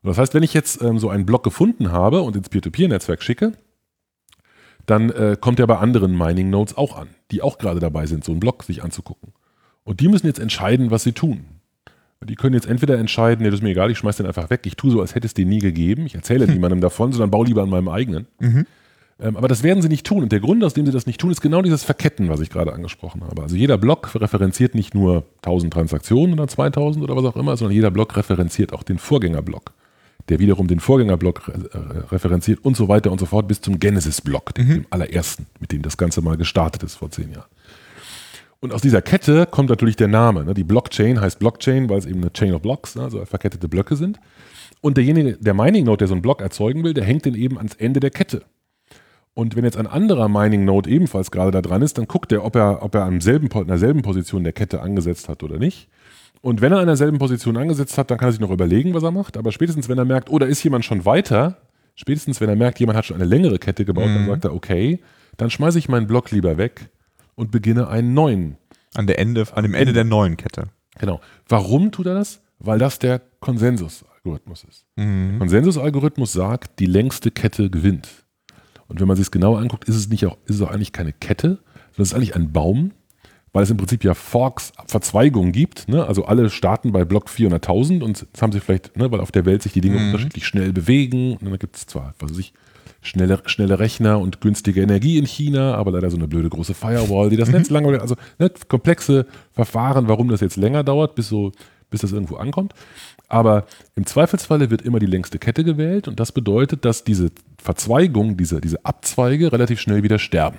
[0.02, 3.52] Das heißt, wenn ich jetzt ähm, so einen Block gefunden habe und ins Peer-to-Peer-Netzwerk schicke,
[4.86, 8.32] dann äh, kommt er bei anderen Mining-Nodes auch an, die auch gerade dabei sind, so
[8.32, 9.32] einen Block sich anzugucken.
[9.84, 11.44] Und die müssen jetzt entscheiden, was sie tun.
[12.24, 14.62] Die können jetzt entweder entscheiden, nee, das ist mir egal, ich schmeiß den einfach weg,
[14.64, 17.46] ich tue so, als hätte es den nie gegeben, ich erzähle niemandem davon, sondern baue
[17.46, 18.26] lieber an meinem eigenen.
[18.40, 18.66] Mhm.
[19.20, 20.22] Ähm, aber das werden sie nicht tun.
[20.22, 22.50] Und der Grund, aus dem sie das nicht tun, ist genau dieses Verketten, was ich
[22.50, 23.42] gerade angesprochen habe.
[23.42, 27.74] Also jeder Block referenziert nicht nur 1000 Transaktionen oder 2000 oder was auch immer, sondern
[27.74, 29.72] jeder Block referenziert auch den Vorgängerblock,
[30.28, 31.78] der wiederum den Vorgängerblock äh,
[32.10, 35.82] referenziert und so weiter und so fort bis zum Genesis-Block, dem, dem allerersten, mit dem
[35.82, 37.48] das Ganze mal gestartet ist vor zehn Jahren.
[38.60, 40.44] Und aus dieser Kette kommt natürlich der Name.
[40.44, 40.54] Ne?
[40.54, 43.02] Die Blockchain heißt Blockchain, weil es eben eine Chain of Blocks, ne?
[43.02, 44.18] also verkettete Blöcke sind.
[44.80, 47.56] Und derjenige, der Mining Node, der so einen Block erzeugen will, der hängt den eben
[47.56, 48.42] ans Ende der Kette.
[49.38, 52.44] Und wenn jetzt ein anderer Mining Node ebenfalls gerade da dran ist, dann guckt er,
[52.44, 55.88] ob er, ob er am selben, derselben Position der Kette angesetzt hat oder nicht.
[56.40, 59.04] Und wenn er an derselben Position angesetzt hat, dann kann er sich noch überlegen, was
[59.04, 59.36] er macht.
[59.36, 61.58] Aber spätestens, wenn er merkt, oh, da ist jemand schon weiter,
[61.94, 64.98] spätestens, wenn er merkt, jemand hat schon eine längere Kette gebaut, dann sagt er, okay,
[65.36, 66.88] dann schmeiße ich meinen Block lieber weg
[67.36, 68.56] und beginne einen neuen.
[68.96, 70.64] An, der Ende, an dem Ende der neuen Kette.
[70.98, 71.20] Genau.
[71.48, 72.40] Warum tut er das?
[72.58, 74.84] Weil das der Konsensusalgorithmus ist.
[74.96, 75.28] Mhm.
[75.28, 78.08] Der Konsensusalgorithmus sagt, die längste Kette gewinnt.
[78.88, 80.92] Und wenn man sich es genauer anguckt, ist es nicht auch, ist es auch eigentlich
[80.92, 81.58] keine Kette,
[81.92, 82.92] sondern es ist eigentlich ein Baum,
[83.52, 85.88] weil es im Prinzip ja Forks, Verzweigungen gibt.
[85.88, 86.06] Ne?
[86.06, 89.44] Also alle starten bei Block 400.000 und jetzt haben sie vielleicht, ne, weil auf der
[89.46, 91.32] Welt sich die Dinge unterschiedlich schnell bewegen.
[91.36, 92.52] Und dann gibt es zwar, was weiß ich,
[93.00, 97.30] schnelle, schnelle Rechner und günstige Energie in China, aber leider so eine blöde große Firewall,
[97.30, 101.52] die das Netz langweilig, also ne, komplexe Verfahren, warum das jetzt länger dauert, bis so,
[101.90, 102.74] bis das irgendwo ankommt.
[103.28, 107.30] Aber im Zweifelsfalle wird immer die längste Kette gewählt und das bedeutet, dass diese
[107.62, 110.58] Verzweigung, diese, diese Abzweige relativ schnell wieder sterben.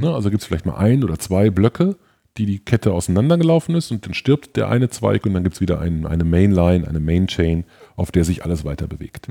[0.00, 1.96] Ne, also gibt es vielleicht mal ein oder zwei Blöcke,
[2.36, 5.60] die die Kette auseinandergelaufen ist und dann stirbt der eine Zweig und dann gibt es
[5.60, 9.28] wieder ein, eine Mainline, eine Main-Chain, auf der sich alles weiter bewegt.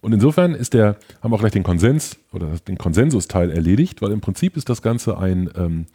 [0.00, 4.10] Und insofern ist der, haben wir auch gleich den Konsens oder den Konsensusteil erledigt, weil
[4.10, 5.86] im Prinzip ist das Ganze ein, ähm,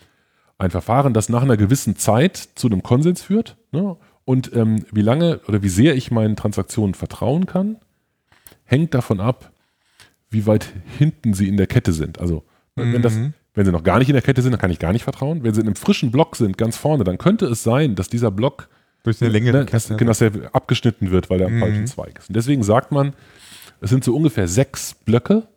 [0.58, 3.58] ein Verfahren, das nach einer gewissen Zeit zu einem Konsens führt.
[3.72, 3.98] Ne?
[4.26, 7.78] Und ähm, wie lange oder wie sehr ich meinen Transaktionen vertrauen kann,
[8.64, 9.52] hängt davon ab,
[10.30, 12.20] wie weit hinten sie in der Kette sind.
[12.20, 12.44] Also
[12.76, 13.14] ne, wenn, das,
[13.54, 15.44] wenn sie noch gar nicht in der Kette sind, dann kann ich gar nicht vertrauen.
[15.44, 18.32] Wenn sie in einem frischen Block sind, ganz vorne, dann könnte es sein, dass dieser
[18.32, 18.68] Block
[19.04, 19.98] Durch eine längere ne, dass, Kette.
[19.98, 22.30] genau, dass er abgeschnitten wird, weil er am falschen Zweig ist.
[22.30, 23.14] Und deswegen sagt man,
[23.80, 25.48] es sind so ungefähr sechs Blöcke.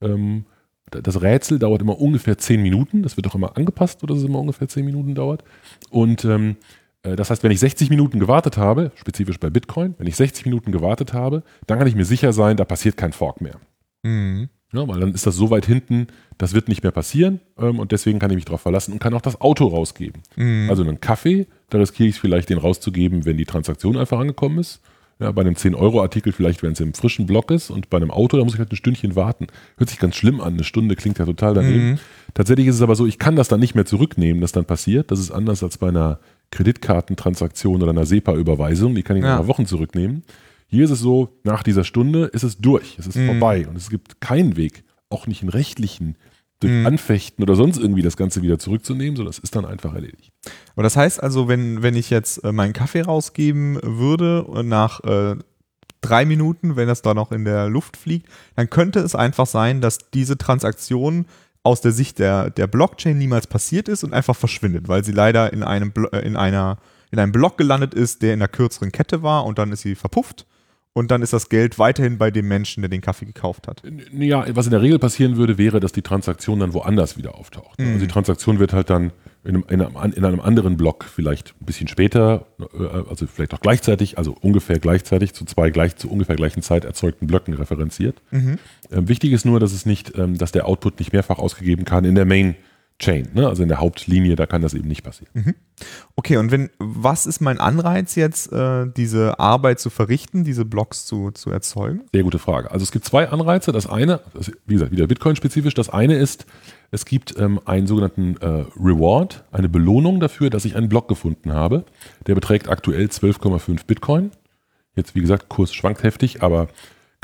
[0.00, 0.46] Ähm,
[0.90, 3.02] da- das Rätsel dauert immer ungefähr zehn Minuten.
[3.04, 5.44] Das wird auch immer angepasst, oder dass es immer ungefähr zehn Minuten dauert.
[5.90, 6.54] Und ähm, äh,
[7.04, 10.72] das heißt, wenn ich 60 Minuten gewartet habe, spezifisch bei Bitcoin, wenn ich 60 Minuten
[10.72, 13.56] gewartet habe, dann kann ich mir sicher sein, da passiert kein Fork mehr.
[14.02, 14.48] Mhm.
[14.72, 17.92] Ja, weil dann ist das so weit hinten, das wird nicht mehr passieren ähm, und
[17.92, 20.22] deswegen kann ich mich darauf verlassen und kann auch das Auto rausgeben.
[20.34, 20.66] Mhm.
[20.68, 24.80] Also einen Kaffee, da riskiere ich vielleicht, den rauszugeben, wenn die Transaktion einfach angekommen ist.
[25.20, 28.36] Ja, bei einem 10-Euro-Artikel vielleicht, wenn es im frischen Block ist und bei einem Auto,
[28.36, 29.46] da muss ich halt ein Stündchen warten.
[29.76, 31.90] Hört sich ganz schlimm an, eine Stunde klingt ja total daneben.
[31.90, 31.98] Mhm.
[32.34, 35.12] Tatsächlich ist es aber so, ich kann das dann nicht mehr zurücknehmen, das dann passiert.
[35.12, 36.18] Das ist anders als bei einer
[36.54, 39.38] Kreditkartentransaktion oder einer SEPA-Überweisung, die kann ich nach Ja.
[39.38, 40.22] einer Wochen zurücknehmen.
[40.66, 43.26] Hier ist es so, nach dieser Stunde ist es durch, es ist Mhm.
[43.26, 46.16] vorbei und es gibt keinen Weg, auch nicht einen rechtlichen,
[46.60, 46.86] durch Mhm.
[46.86, 50.32] Anfechten oder sonst irgendwie das Ganze wieder zurückzunehmen, sondern es ist dann einfach erledigt.
[50.74, 55.00] Aber das heißt also, wenn, wenn ich jetzt äh, meinen Kaffee rausgeben würde und nach
[55.04, 55.36] äh,
[56.00, 59.80] drei Minuten, wenn das da noch in der Luft fliegt, dann könnte es einfach sein,
[59.80, 61.26] dass diese Transaktion
[61.64, 65.52] aus der Sicht der, der Blockchain niemals passiert ist und einfach verschwindet, weil sie leider
[65.52, 66.78] in einem, äh, in, einer,
[67.10, 69.94] in einem Block gelandet ist, der in einer kürzeren Kette war und dann ist sie
[69.96, 70.46] verpufft
[70.92, 73.82] und dann ist das Geld weiterhin bei dem Menschen, der den Kaffee gekauft hat.
[74.12, 77.80] Ja, was in der Regel passieren würde, wäre, dass die Transaktion dann woanders wieder auftaucht.
[77.80, 77.94] Mhm.
[77.94, 79.12] Also die Transaktion wird halt dann
[79.44, 83.54] in einem, in, einem, in einem anderen Block vielleicht ein bisschen später, äh, also vielleicht
[83.54, 88.22] auch gleichzeitig, also ungefähr gleichzeitig zu zwei gleich zu ungefähr gleichen Zeit erzeugten Blöcken referenziert.
[88.30, 88.58] Mhm.
[88.90, 92.04] Ähm, wichtig ist nur, dass es nicht, ähm, dass der Output nicht mehrfach ausgegeben kann
[92.04, 92.56] in der Main
[93.00, 93.48] Chain, ne?
[93.48, 95.54] also in der Hauptlinie, da kann das eben nicht passieren.
[96.14, 101.04] Okay, und wenn, was ist mein Anreiz jetzt, äh, diese Arbeit zu verrichten, diese Blocks
[101.04, 102.02] zu, zu erzeugen?
[102.12, 102.70] Sehr gute Frage.
[102.70, 103.72] Also es gibt zwei Anreize.
[103.72, 105.74] Das eine, das wie gesagt, wieder Bitcoin-spezifisch.
[105.74, 106.46] Das eine ist,
[106.92, 111.52] es gibt ähm, einen sogenannten äh, Reward, eine Belohnung dafür, dass ich einen Block gefunden
[111.52, 111.84] habe.
[112.28, 114.30] Der beträgt aktuell 12,5 Bitcoin.
[114.94, 116.68] Jetzt, wie gesagt, Kurs schwankt heftig, aber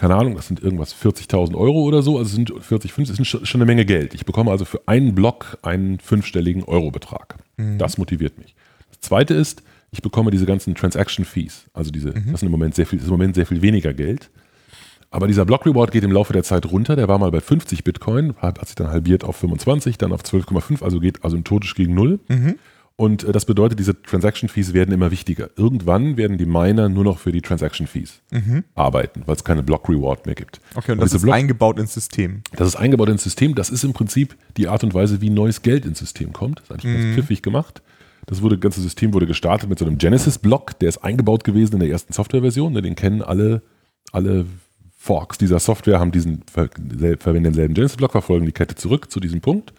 [0.01, 3.47] keine Ahnung, das sind irgendwas 40.000 Euro oder so, also sind 40, 50, das ist
[3.47, 4.15] schon eine Menge Geld.
[4.15, 7.37] Ich bekomme also für einen Block einen fünfstelligen Eurobetrag.
[7.59, 7.77] Mhm.
[7.77, 8.55] Das motiviert mich.
[8.89, 12.31] Das zweite ist, ich bekomme diese ganzen Transaction Fees, also diese, mhm.
[12.31, 14.31] das sind im Moment sehr viel, ist im Moment sehr viel weniger Geld.
[15.11, 16.97] Aber dieser Block Reward geht im Laufe der Zeit runter.
[16.97, 20.83] Der war mal bei 50 Bitcoin, hat sich dann halbiert auf 25, dann auf 12,5,
[20.83, 22.21] also geht also totisch gegen null.
[22.29, 22.55] Mhm.
[23.01, 25.49] Und äh, das bedeutet, diese Transaction Fees werden immer wichtiger.
[25.57, 28.63] Irgendwann werden die Miner nur noch für die Transaction Fees mhm.
[28.75, 30.61] arbeiten, weil es keine Block Reward mehr gibt.
[30.75, 32.43] Okay, und, und das ist Block, eingebaut ins System.
[32.55, 33.55] Das ist eingebaut ins System.
[33.55, 36.59] Das ist im Prinzip die Art und Weise, wie neues Geld ins System kommt.
[36.59, 37.03] Das ist eigentlich mhm.
[37.03, 37.81] ganz pfiffig gemacht.
[38.27, 41.81] Das wurde, ganze System wurde gestartet mit so einem Genesis-Block, der ist eingebaut gewesen in
[41.81, 42.75] der ersten Softwareversion.
[42.75, 43.63] Den kennen alle,
[44.13, 44.45] alle
[44.99, 49.73] Forks dieser Software, haben diesen, verwenden denselben Genesis-Block, verfolgen die Kette zurück zu diesem Punkt.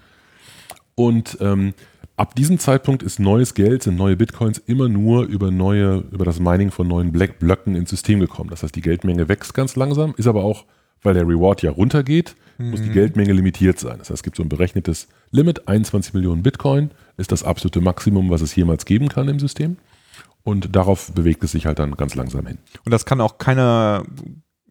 [0.96, 1.76] Und ähm,
[2.22, 6.40] ab diesem Zeitpunkt ist neues Geld, sind neue Bitcoins immer nur über neue, über das
[6.40, 8.52] Mining von neuen Black Blöcken ins System gekommen.
[8.52, 10.66] Das heißt, die Geldmenge wächst ganz langsam, ist aber auch,
[11.02, 12.70] weil der Reward ja runtergeht, mhm.
[12.70, 12.94] muss die mhm.
[12.94, 13.98] Geldmenge limitiert sein.
[13.98, 18.30] Das heißt, es gibt so ein berechnetes Limit, 21 Millionen Bitcoin ist das absolute Maximum,
[18.30, 19.78] was es jemals geben kann im System.
[20.44, 22.60] Und darauf bewegt es sich halt dann ganz langsam hin.
[22.86, 24.04] Und das kann auch keiner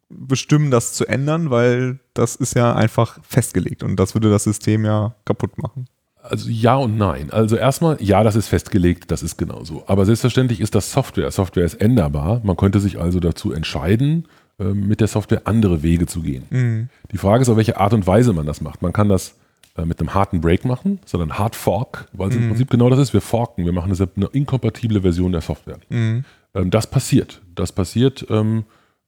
[0.08, 4.84] bestimmen, das zu ändern, weil das ist ja einfach festgelegt und das würde das System
[4.84, 5.88] ja kaputt machen.
[6.30, 7.30] Also ja und nein.
[7.30, 9.82] Also erstmal, ja, das ist festgelegt, das ist genauso.
[9.86, 11.30] Aber selbstverständlich ist das Software.
[11.30, 12.40] Software ist änderbar.
[12.44, 14.26] Man könnte sich also dazu entscheiden,
[14.60, 16.44] ähm, mit der Software andere Wege zu gehen.
[16.50, 16.88] Mhm.
[17.10, 18.82] Die Frage ist, auf welche Art und Weise man das macht.
[18.82, 19.34] Man kann das
[19.76, 22.42] äh, mit einem harten Break machen, sondern Hard Fork, weil es mhm.
[22.42, 23.12] im Prinzip genau das ist.
[23.12, 25.78] Wir forken, wir machen eine, inkompatible Version der Software.
[25.88, 26.24] Mhm.
[26.54, 27.40] Ähm, das passiert.
[27.54, 28.64] Das passiert, ähm,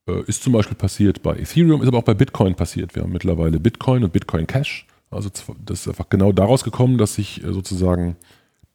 [0.08, 2.94] äh, ist zum Beispiel passiert bei Ethereum, ist aber auch bei Bitcoin passiert.
[2.94, 4.86] Wir haben mittlerweile Bitcoin und Bitcoin Cash.
[5.12, 5.30] Also
[5.64, 8.16] das ist einfach genau daraus gekommen, dass sich äh, sozusagen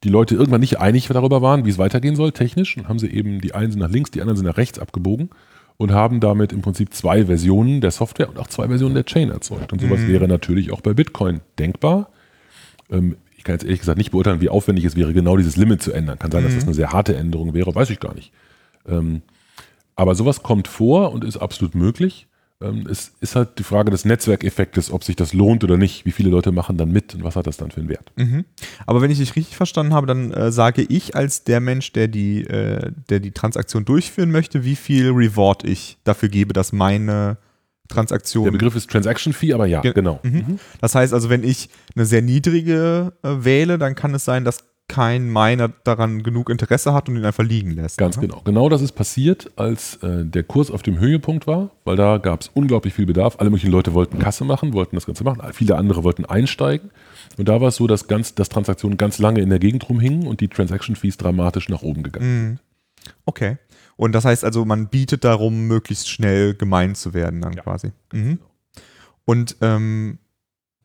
[0.03, 2.77] die Leute irgendwann nicht einig darüber waren, wie es weitergehen soll, technisch.
[2.77, 5.29] Und haben sie eben, die einen sind nach links, die anderen sind nach rechts abgebogen
[5.77, 9.29] und haben damit im Prinzip zwei Versionen der Software und auch zwei Versionen der Chain
[9.29, 9.71] erzeugt.
[9.73, 10.07] Und sowas mhm.
[10.09, 12.09] wäre natürlich auch bei Bitcoin denkbar.
[12.91, 15.81] Ähm, ich kann jetzt ehrlich gesagt nicht beurteilen, wie aufwendig es wäre, genau dieses Limit
[15.81, 16.19] zu ändern.
[16.19, 16.47] Kann sein, mhm.
[16.47, 18.31] dass das eine sehr harte Änderung wäre, weiß ich gar nicht.
[18.87, 19.21] Ähm,
[19.95, 22.27] aber sowas kommt vor und ist absolut möglich.
[22.59, 26.05] Ähm, es ist halt die Frage des Netzwerkeffektes, ob sich das lohnt oder nicht.
[26.05, 28.11] Wie viele Leute machen dann mit und was hat das dann für einen Wert?
[28.15, 28.45] Mhm.
[28.87, 32.07] Aber wenn ich dich richtig verstanden habe, dann äh, sage ich als der Mensch, der
[32.07, 37.37] die, äh, der die Transaktion durchführen möchte, wie viel Reward ich dafür gebe, dass meine
[37.89, 38.45] Transaktion.
[38.45, 40.19] Der Begriff ist Transaction Fee, aber ja, Ge genau.
[40.23, 40.31] Mhm.
[40.31, 40.59] Mhm.
[40.81, 44.63] Das heißt also, wenn ich eine sehr niedrige äh, wähle, dann kann es sein, dass
[44.87, 47.97] kein Miner daran genug Interesse hat und ihn einfach liegen lässt.
[47.97, 48.41] Ganz genau.
[48.45, 52.41] Genau das ist passiert, als äh, der Kurs auf dem Höhepunkt war, weil da gab
[52.41, 53.35] es unglaublich viel Bedarf.
[53.39, 55.41] Alle möglichen Leute wollten Kasse machen, wollten das Ganze machen.
[55.53, 56.91] Viele andere wollten einsteigen.
[57.37, 60.25] Und da war es so, dass, ganz, dass Transaktionen ganz lange in der Gegend rumhingen
[60.25, 62.47] und die Transaction Fees dramatisch nach oben gegangen mhm.
[62.47, 62.59] sind.
[63.25, 63.57] Okay.
[63.97, 67.63] Und das heißt also, man bietet darum, möglichst schnell gemeint zu werden, dann ja.
[67.63, 67.91] quasi.
[68.13, 68.39] Mhm.
[69.25, 70.19] Und ähm,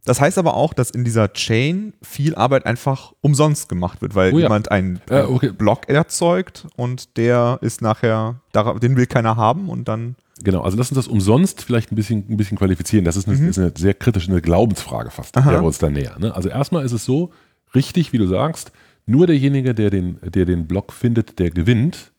[0.05, 4.33] das heißt aber auch, dass in dieser Chain viel Arbeit einfach umsonst gemacht wird, weil
[4.33, 4.45] oh ja.
[4.45, 5.53] jemand einen, einen äh, okay.
[5.53, 8.41] Block erzeugt und der ist nachher,
[8.83, 10.17] den will keiner haben und dann.
[10.43, 13.05] Genau, also lass uns das umsonst vielleicht ein bisschen, ein bisschen qualifizieren.
[13.05, 13.49] Das ist eine, mhm.
[13.49, 15.51] ist eine sehr kritische, eine Glaubensfrage fast, Aha.
[15.51, 16.21] der wir uns da nähern.
[16.21, 16.35] Ne?
[16.35, 17.31] Also erstmal ist es so,
[17.75, 18.73] richtig, wie du sagst,
[19.07, 22.13] nur derjenige, der den, der den Block findet, der gewinnt,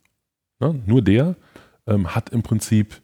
[0.59, 0.79] ne?
[0.86, 1.36] nur der
[1.86, 3.01] ähm, hat im Prinzip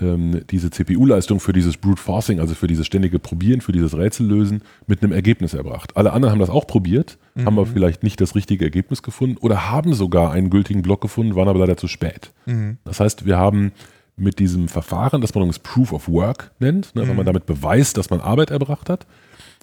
[0.00, 4.62] ähm, diese CPU-Leistung für dieses Brute Forcing, also für dieses ständige Probieren, für dieses Rätsellösen
[4.86, 5.96] mit einem Ergebnis erbracht.
[5.96, 7.46] Alle anderen haben das auch probiert, mhm.
[7.46, 11.34] haben aber vielleicht nicht das richtige Ergebnis gefunden oder haben sogar einen gültigen Block gefunden,
[11.34, 12.32] waren aber leider zu spät.
[12.46, 12.78] Mhm.
[12.84, 13.72] Das heißt, wir haben
[14.16, 17.08] mit diesem Verfahren, das man übrigens Proof of Work nennt, ne, mhm.
[17.08, 19.06] wenn man damit beweist, dass man Arbeit erbracht hat,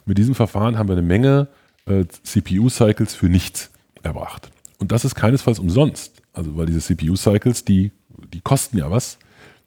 [0.05, 1.47] mit diesem Verfahren haben wir eine Menge
[1.85, 3.71] äh, CPU-Cycles für nichts
[4.03, 4.51] erbracht.
[4.77, 6.21] Und das ist keinesfalls umsonst.
[6.33, 7.91] Also, weil diese CPU-Cycles, die,
[8.33, 9.17] die kosten ja was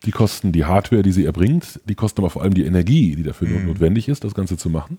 [0.04, 3.22] die kosten die Hardware, die sie erbringt, die kosten aber vor allem die Energie, die
[3.22, 3.66] dafür mhm.
[3.66, 4.98] notwendig ist, das Ganze zu machen.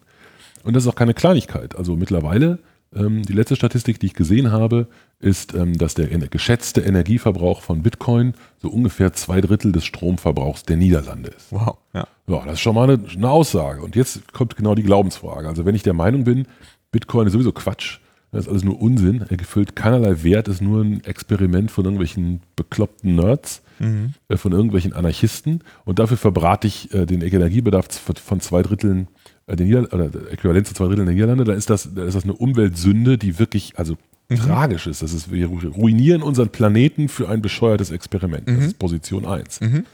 [0.63, 1.75] Und das ist auch keine Kleinigkeit.
[1.75, 2.59] Also mittlerweile,
[2.93, 4.87] ähm, die letzte Statistik, die ich gesehen habe,
[5.19, 10.77] ist, ähm, dass der geschätzte Energieverbrauch von Bitcoin so ungefähr zwei Drittel des Stromverbrauchs der
[10.77, 11.51] Niederlande ist.
[11.51, 11.77] Wow.
[11.93, 12.07] Ja.
[12.27, 13.81] ja das ist schon mal eine, eine Aussage.
[13.81, 15.47] Und jetzt kommt genau die Glaubensfrage.
[15.47, 16.47] Also wenn ich der Meinung bin,
[16.91, 17.99] Bitcoin ist sowieso Quatsch,
[18.31, 22.41] das ist alles nur Unsinn, er gefüllt keinerlei Wert, ist nur ein Experiment von irgendwelchen
[22.55, 24.13] bekloppten Nerds, mhm.
[24.27, 29.07] äh, von irgendwelchen Anarchisten und dafür verbrate ich äh, den Energiebedarf von zwei Dritteln
[29.47, 32.15] äh, der Nieder oder äquivalent zu zwei Dritteln der Niederlande, dann ist das, dann ist
[32.15, 33.97] das eine Umweltsünde, die wirklich, also
[34.29, 34.35] mhm.
[34.35, 35.01] tragisch ist.
[35.01, 35.31] Das ist.
[35.31, 38.47] Wir ruinieren unseren Planeten für ein bescheuertes Experiment.
[38.47, 38.55] Mhm.
[38.55, 39.61] Das ist Position 1.
[39.61, 39.85] Mhm.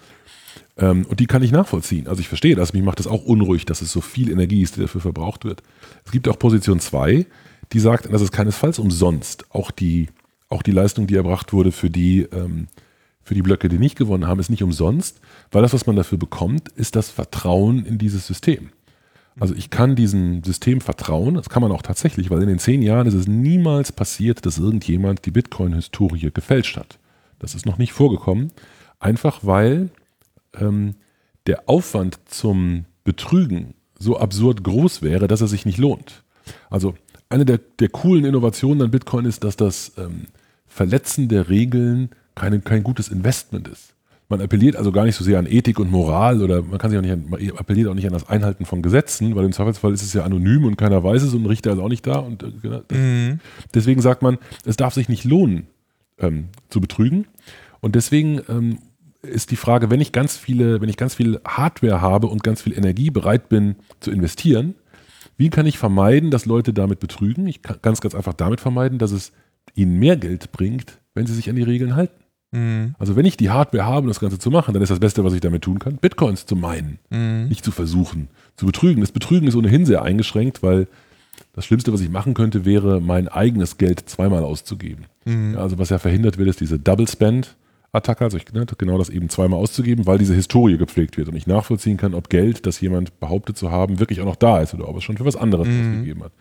[0.78, 2.08] Ähm, und die kann ich nachvollziehen.
[2.08, 4.76] Also ich verstehe das, mich macht das auch unruhig, dass es so viel Energie ist,
[4.76, 5.64] die dafür verbraucht wird.
[6.06, 7.26] Es gibt auch Position 2,
[7.72, 9.46] die sagt, das ist keinesfalls umsonst.
[9.52, 10.10] Auch die,
[10.50, 12.68] auch die Leistung, die erbracht wurde für die, ähm,
[13.24, 15.20] für die Blöcke, die nicht gewonnen haben, ist nicht umsonst,
[15.52, 18.70] weil das, was man dafür bekommt, ist das Vertrauen in dieses System.
[19.38, 22.82] Also ich kann diesem System vertrauen, das kann man auch tatsächlich, weil in den zehn
[22.82, 27.00] Jahren ist es niemals passiert, dass irgendjemand die Bitcoin-Historie gefälscht hat.
[27.40, 28.52] Das ist noch nicht vorgekommen,
[29.00, 29.90] einfach weil
[30.58, 30.96] ähm,
[31.48, 36.24] der Aufwand zum Betrügen so absurd groß wäre, dass er sich nicht lohnt.
[36.70, 36.96] Also
[37.30, 40.28] eine der, der coolen Innovationen an Bitcoin ist, dass das ähm,
[40.68, 43.94] Verletzen der Regeln keine, kein gutes Investment ist.
[44.28, 46.98] Man appelliert also gar nicht so sehr an Ethik und Moral oder man kann sich
[46.98, 49.94] auch nicht an, man appelliert auch nicht an das Einhalten von Gesetzen, weil im Zweifelsfall
[49.94, 52.18] ist es ja anonym und keiner weiß es und ein Richter ist auch nicht da.
[52.18, 53.40] Und, äh, genau, mhm.
[53.74, 55.68] Deswegen sagt man, es darf sich nicht lohnen,
[56.18, 57.28] ähm, zu betrügen.
[57.82, 58.80] Und deswegen ähm,
[59.22, 62.62] ist die Frage, wenn ich ganz viele, wenn ich ganz viel Hardware habe und ganz
[62.62, 64.76] viel Energie bereit bin zu investieren,
[65.38, 67.48] wie kann ich vermeiden, dass Leute damit betrügen?
[67.48, 69.32] Ich kann ganz, ganz einfach damit vermeiden, dass es
[69.74, 72.24] ihnen mehr Geld bringt, wenn sie sich an die Regeln halten.
[72.52, 72.96] Mhm.
[73.00, 75.24] Also wenn ich die Hardware habe, um das Ganze zu machen, dann ist das Beste,
[75.24, 77.48] was ich damit tun kann, Bitcoins zu meinen, mhm.
[77.50, 79.02] nicht zu versuchen, zu betrügen.
[79.02, 80.88] Das Betrügen ist ohnehin sehr eingeschränkt, weil
[81.54, 85.06] das Schlimmste, was ich machen könnte, wäre, mein eigenes Geld zweimal auszugeben.
[85.26, 85.58] Mhm.
[85.58, 87.56] Also was ja verhindert wird, ist diese Double Spend.
[87.96, 91.36] Attacke, also ich, ne, genau das eben zweimal auszugeben, weil diese Historie gepflegt wird und
[91.36, 94.74] ich nachvollziehen kann, ob Geld, das jemand behauptet zu haben, wirklich auch noch da ist
[94.74, 95.80] oder ob es schon für was anderes mhm.
[95.80, 96.32] ausgegeben hat.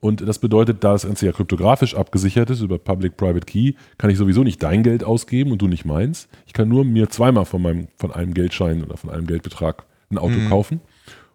[0.00, 4.18] Und das bedeutet, da das Ganze ja kryptografisch abgesichert ist über Public-Private Key, kann ich
[4.18, 6.28] sowieso nicht dein Geld ausgeben und du nicht meins.
[6.46, 10.18] Ich kann nur mir zweimal von, meinem, von einem Geldschein oder von einem Geldbetrag ein
[10.18, 10.48] Auto mhm.
[10.48, 10.80] kaufen.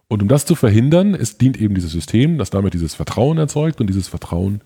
[0.08, 3.80] Und um das zu verhindern, es dient eben dieses System, das damit dieses Vertrauen erzeugt
[3.80, 4.60] und dieses Vertrauen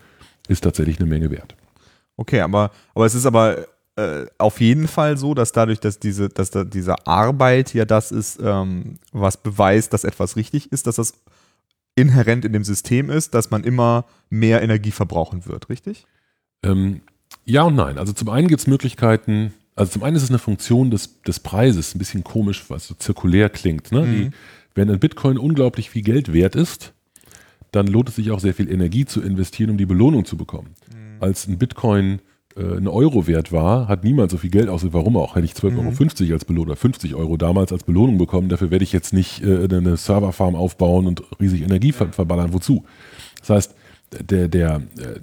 [0.48, 1.54] ist tatsächlich eine Menge wert.
[2.16, 3.66] Okay, aber, aber es ist aber
[3.96, 8.12] äh, auf jeden Fall so, dass dadurch, dass diese, dass da diese Arbeit ja das
[8.12, 11.14] ist, ähm, was beweist, dass etwas richtig ist, dass das
[11.94, 16.06] inhärent in dem System ist, dass man immer mehr Energie verbrauchen wird, richtig?
[16.62, 17.00] Ähm,
[17.46, 17.96] ja und nein.
[17.96, 21.40] Also zum einen gibt es Möglichkeiten, also zum einen ist es eine Funktion des, des
[21.40, 23.92] Preises, ein bisschen komisch, was so zirkulär klingt.
[23.92, 24.02] Ne?
[24.02, 24.12] Mhm.
[24.12, 24.30] Die,
[24.74, 26.92] wenn ein Bitcoin unglaublich viel Geld wert ist,
[27.72, 30.74] dann lohnt es sich auch sehr viel Energie zu investieren, um die Belohnung zu bekommen.
[30.92, 31.22] Mhm.
[31.22, 32.20] Als ein Bitcoin
[32.56, 34.98] äh, ein Euro wert war, hat niemand so viel Geld ausgegeben.
[34.98, 35.36] Warum auch?
[35.36, 38.84] Hätte ich 12,50 Euro als Belohnung oder 50 Euro damals als Belohnung bekommen, dafür werde
[38.84, 42.52] ich jetzt nicht äh, eine Serverfarm aufbauen und riesig Energie ver verballern.
[42.52, 42.84] Wozu?
[43.40, 43.74] Das heißt,
[44.20, 45.20] der, der, äh,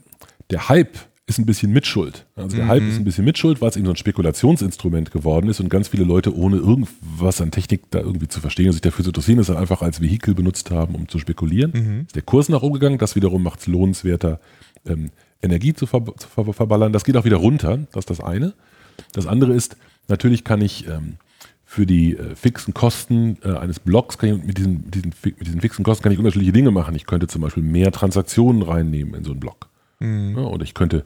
[0.49, 2.25] der Hype ist ein bisschen Mitschuld.
[2.35, 2.69] Also der mhm.
[2.69, 5.87] Hype ist ein bisschen Mitschuld, weil es eben so ein Spekulationsinstrument geworden ist und ganz
[5.87, 9.39] viele Leute ohne irgendwas an Technik da irgendwie zu verstehen und sich dafür zu interessieren,
[9.39, 11.71] es einfach als Vehikel benutzt haben, um zu spekulieren.
[11.73, 12.01] Mhm.
[12.07, 14.41] Ist der Kurs nach oben gegangen, das wiederum macht es lohnenswerter,
[14.85, 15.11] ähm,
[15.43, 16.93] Energie zu, ver zu ver verballern.
[16.93, 18.53] Das geht auch wieder runter, das ist das eine.
[19.11, 19.77] Das andere ist,
[20.07, 21.17] natürlich kann ich ähm,
[21.65, 25.61] für die äh, fixen Kosten äh, eines Blocks, kann ich mit diesen, diesen, mit diesen
[25.61, 26.95] fixen Kosten kann ich unterschiedliche Dinge machen.
[26.95, 29.69] Ich könnte zum Beispiel mehr Transaktionen reinnehmen in so einen Block.
[29.99, 30.35] Mhm.
[30.37, 31.03] Ja, oder ich könnte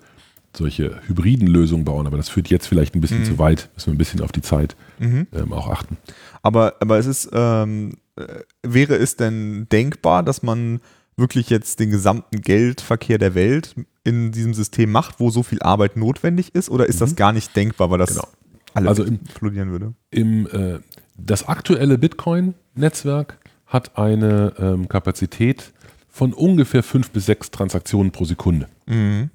[0.54, 3.26] solche hybriden Lösungen bauen, aber das führt jetzt vielleicht ein bisschen mhm.
[3.26, 3.70] zu weit.
[3.76, 5.28] Müssen wir ein bisschen auf die Zeit mhm.
[5.34, 5.98] ähm, auch achten.
[6.42, 8.26] Aber, aber es ist, ähm, äh,
[8.64, 10.82] wäre es denn denkbar, dass man
[11.16, 13.76] wirklich jetzt den gesamten Geldverkehr der Welt
[14.08, 16.70] in diesem System macht, wo so viel Arbeit notwendig ist?
[16.70, 17.00] Oder ist mhm.
[17.02, 18.28] das gar nicht denkbar, weil das genau.
[18.74, 19.94] alles also explodieren würde?
[20.12, 20.80] Im, äh,
[21.18, 25.74] das aktuelle Bitcoin-Netzwerk hat eine ähm, Kapazität
[26.08, 28.70] von ungefähr fünf bis sechs Transaktionen pro Sekunde.
[28.86, 29.30] Mhm.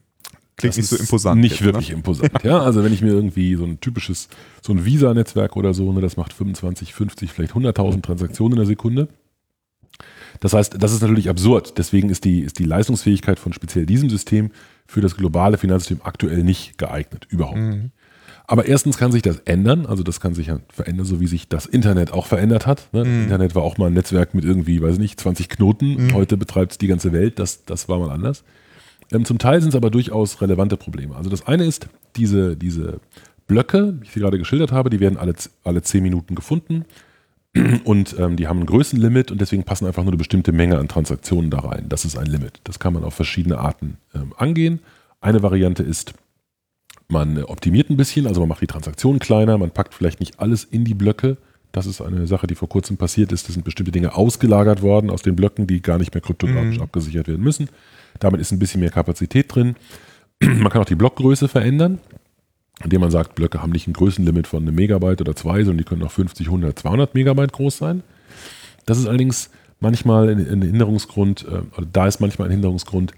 [0.57, 1.41] Klingt das nicht so imposant.
[1.41, 1.97] Nicht jetzt, wirklich ne?
[1.97, 2.33] imposant.
[2.43, 4.29] ja, also wenn ich mir irgendwie so ein typisches,
[4.63, 8.67] so ein Visa-Netzwerk oder so, ne, das macht 25, 50, vielleicht 100.000 Transaktionen in der
[8.67, 9.09] Sekunde.
[10.43, 11.79] Das heißt, das ist natürlich absurd.
[11.79, 14.51] Deswegen ist die, ist die Leistungsfähigkeit von speziell diesem System
[14.87, 17.27] für das globale Finanzsystem aktuell nicht geeignet.
[17.31, 17.93] Überhaupt mhm.
[18.49, 21.49] Aber erstens kann sich das ändern, also das kann sich ja verändern, so wie sich
[21.49, 22.89] das Internet auch verändert hat.
[22.93, 23.05] Ne?
[23.05, 23.23] Mhm.
[23.23, 26.07] Internet war auch mal ein Netzwerk mit irgendwie, weiß nicht, 20 Knoten.
[26.07, 26.15] Mhm.
[26.15, 28.43] Heute betreibt es die ganze Welt, das, das war mal anders.
[29.13, 31.15] Ähm, zum Teil sind es aber durchaus relevante Probleme.
[31.15, 33.01] Also das eine ist, diese, diese
[33.47, 36.85] Blöcke, die ich gerade geschildert habe, die werden alle, alle 10 Minuten gefunden.
[37.85, 40.89] Und ähm, die haben ein Größenlimit und deswegen passen einfach nur eine bestimmte Menge an
[40.89, 41.87] Transaktionen da rein.
[41.89, 42.61] Das ist ein Limit.
[42.65, 44.81] Das kann man auf verschiedene Arten ähm, angehen.
[45.21, 46.15] Eine Variante ist,
[47.09, 50.41] man äh, optimiert ein bisschen, also man macht die Transaktionen kleiner, man packt vielleicht nicht
[50.41, 51.37] alles in die Blöcke.
[51.73, 53.49] Das ist eine Sache, die vor kurzem passiert ist.
[53.49, 56.83] Da sind bestimmte Dinge ausgelagert worden aus den Blöcken, die gar nicht mehr kryptografisch mhm.
[56.83, 57.69] abgesichert werden müssen.
[58.19, 59.77] Damit ist ein bisschen mehr Kapazität drin.
[60.41, 61.99] Man kann auch die Blockgröße verändern
[62.85, 65.85] indem man sagt, Blöcke haben nicht ein Größenlimit von einem Megabyte oder zwei, sondern die
[65.85, 68.03] können auch 50, 100, 200 Megabyte groß sein.
[68.87, 73.13] Das ist allerdings manchmal ein, Hinderungsgrund, äh, da ist manchmal ein Hinderungsgrund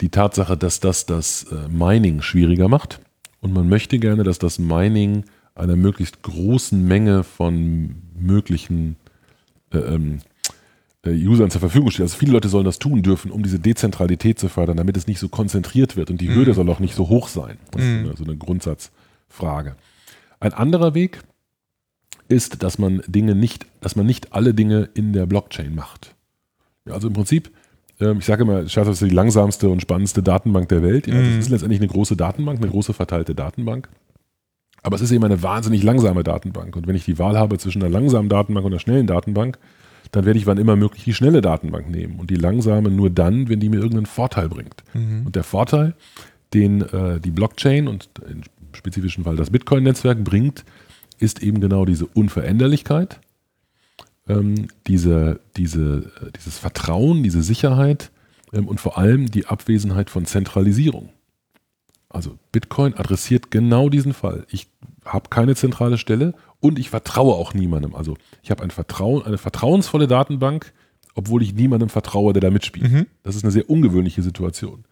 [0.00, 3.00] die Tatsache, dass das das äh, Mining schwieriger macht.
[3.40, 5.24] Und man möchte gerne, dass das Mining
[5.54, 8.96] einer möglichst großen Menge von möglichen
[9.72, 10.33] äh, ähm, äh,
[11.12, 12.02] Usern zur Verfügung steht.
[12.02, 15.18] Also viele Leute sollen das tun dürfen, um diese Dezentralität zu fördern, damit es nicht
[15.18, 16.34] so konzentriert wird und die mhm.
[16.34, 17.58] Hürde soll auch nicht so hoch sein.
[17.70, 18.10] Das mhm.
[18.10, 19.76] ist so eine Grundsatzfrage.
[20.40, 21.20] Ein anderer Weg
[22.28, 26.14] ist, dass man Dinge nicht, dass man nicht alle Dinge in der Blockchain macht.
[26.86, 27.50] Ja, also im Prinzip,
[28.00, 31.06] ähm, ich sage immer, Scherz ist die langsamste und spannendste Datenbank der Welt.
[31.06, 31.36] Ja, Mhm.
[31.36, 33.88] Das ist letztendlich eine große Datenbank, eine große verteilte Datenbank.
[34.82, 36.76] Aber es ist eben eine wahnsinnig langsame Datenbank.
[36.76, 39.58] Und wenn ich die Wahl habe zwischen einer langsamen Datenbank und einer schnellen Datenbank,
[40.14, 42.20] dann werde ich wann immer möglich die schnelle Datenbank nehmen.
[42.20, 44.84] Und die langsame nur dann, wenn die mir irgendeinen Vorteil bringt.
[44.92, 45.26] Mhm.
[45.26, 45.94] Und der Vorteil,
[46.52, 48.42] den äh, die Blockchain und im
[48.72, 50.64] spezifischen Fall das Bitcoin-Netzwerk bringt,
[51.18, 53.20] ist eben genau diese Unveränderlichkeit,
[54.28, 58.12] ähm, diese, diese, äh, dieses Vertrauen, diese Sicherheit
[58.52, 61.08] ähm, und vor allem die Abwesenheit von Zentralisierung.
[62.14, 64.46] Also Bitcoin adressiert genau diesen Fall.
[64.48, 64.68] Ich
[65.04, 67.94] habe keine zentrale Stelle und ich vertraue auch niemandem.
[67.94, 70.72] Also ich habe ein Vertrauen, eine vertrauensvolle Datenbank,
[71.14, 72.90] obwohl ich niemandem vertraue, der da mitspielt.
[72.90, 73.06] Mhm.
[73.22, 74.84] Das ist eine sehr ungewöhnliche Situation.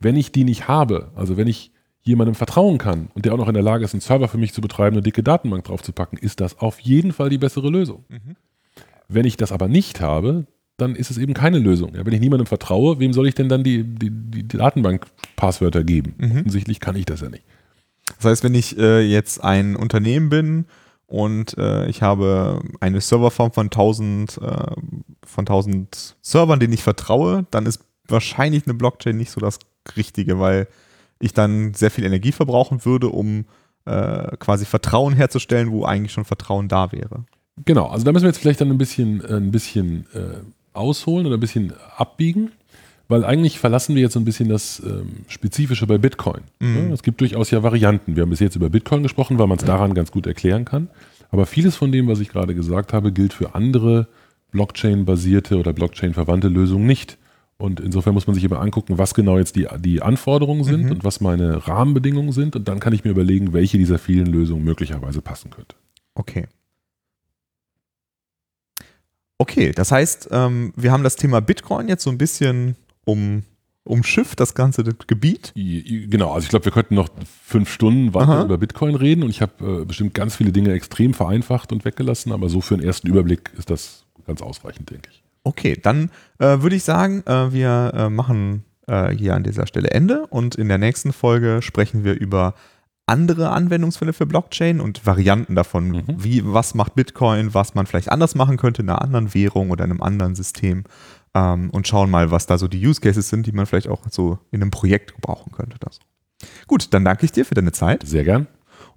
[0.00, 3.48] Wenn ich die nicht habe, also wenn ich jemandem vertrauen kann und der auch noch
[3.48, 6.40] in der Lage ist, einen Server für mich zu betreiben, eine dicke Datenbank draufzupacken, ist
[6.40, 8.04] das auf jeden Fall die bessere Lösung.
[8.08, 8.36] Mhm.
[9.08, 10.46] Wenn ich das aber nicht habe,
[10.76, 11.94] dann ist es eben keine Lösung.
[11.94, 16.14] Ja, wenn ich niemandem vertraue, wem soll ich denn dann die, die, die Datenbank-Passwörter geben?
[16.18, 16.30] Mhm.
[16.38, 17.44] Offensichtlich kann ich das ja nicht.
[18.16, 20.66] Das heißt, wenn ich äh, jetzt ein Unternehmen bin
[21.06, 24.46] und äh, ich habe eine Serverform von 1000, äh,
[25.24, 29.58] von 1000 Servern, denen ich vertraue, dann ist wahrscheinlich eine Blockchain nicht so das
[29.96, 30.68] Richtige, weil
[31.18, 33.46] ich dann sehr viel Energie verbrauchen würde, um
[33.86, 37.24] äh, quasi Vertrauen herzustellen, wo eigentlich schon Vertrauen da wäre.
[37.64, 40.40] Genau, also da müssen wir jetzt vielleicht dann ein bisschen, äh, ein bisschen äh,
[40.76, 42.52] ausholen oder ein bisschen abbiegen,
[43.08, 46.42] weil eigentlich verlassen wir jetzt so ein bisschen das ähm, Spezifische bei Bitcoin.
[46.60, 46.88] Mhm.
[46.88, 48.16] Ja, es gibt durchaus ja Varianten.
[48.16, 50.88] Wir haben bis jetzt über Bitcoin gesprochen, weil man es daran ganz gut erklären kann.
[51.30, 54.06] Aber vieles von dem, was ich gerade gesagt habe, gilt für andere
[54.52, 57.18] Blockchain-basierte oder Blockchain-verwandte Lösungen nicht.
[57.58, 60.90] Und insofern muss man sich immer angucken, was genau jetzt die, die Anforderungen sind Mhm.
[60.90, 62.54] und was meine Rahmenbedingungen sind.
[62.56, 65.74] Und dann kann ich mir überlegen, welche dieser vielen Lösungen möglicherweise passen könnte.
[66.14, 66.46] Okay.
[69.38, 73.42] Okay, das heißt, ähm, wir haben das Thema Bitcoin jetzt so ein bisschen um,
[73.84, 75.52] umschifft, das ganze Gebiet.
[75.54, 77.08] Genau, also ich glaube, wir könnten noch
[77.44, 78.44] fünf Stunden weiter Aha.
[78.44, 82.32] über Bitcoin reden und ich habe äh, bestimmt ganz viele Dinge extrem vereinfacht und weggelassen,
[82.32, 85.22] aber so für einen ersten Überblick ist das ganz ausreichend, denke ich.
[85.44, 89.90] Okay, dann äh, würde ich sagen, äh, wir äh, machen äh, hier an dieser Stelle
[89.90, 92.54] Ende und in der nächsten Folge sprechen wir über
[93.06, 95.88] andere Anwendungsfälle für Blockchain und Varianten davon.
[95.88, 96.04] Mhm.
[96.08, 99.84] Wie, was macht Bitcoin, was man vielleicht anders machen könnte in einer anderen Währung oder
[99.84, 100.84] in einem anderen System
[101.34, 104.02] ähm, und schauen mal, was da so die Use Cases sind, die man vielleicht auch
[104.10, 105.76] so in einem Projekt gebrauchen könnte.
[105.88, 106.00] So.
[106.66, 108.48] Gut, dann danke ich dir für deine Zeit Sehr gern.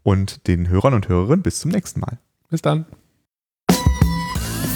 [0.03, 2.17] und den Hörern und Hörerinnen bis zum nächsten Mal.
[2.49, 2.85] Bis dann.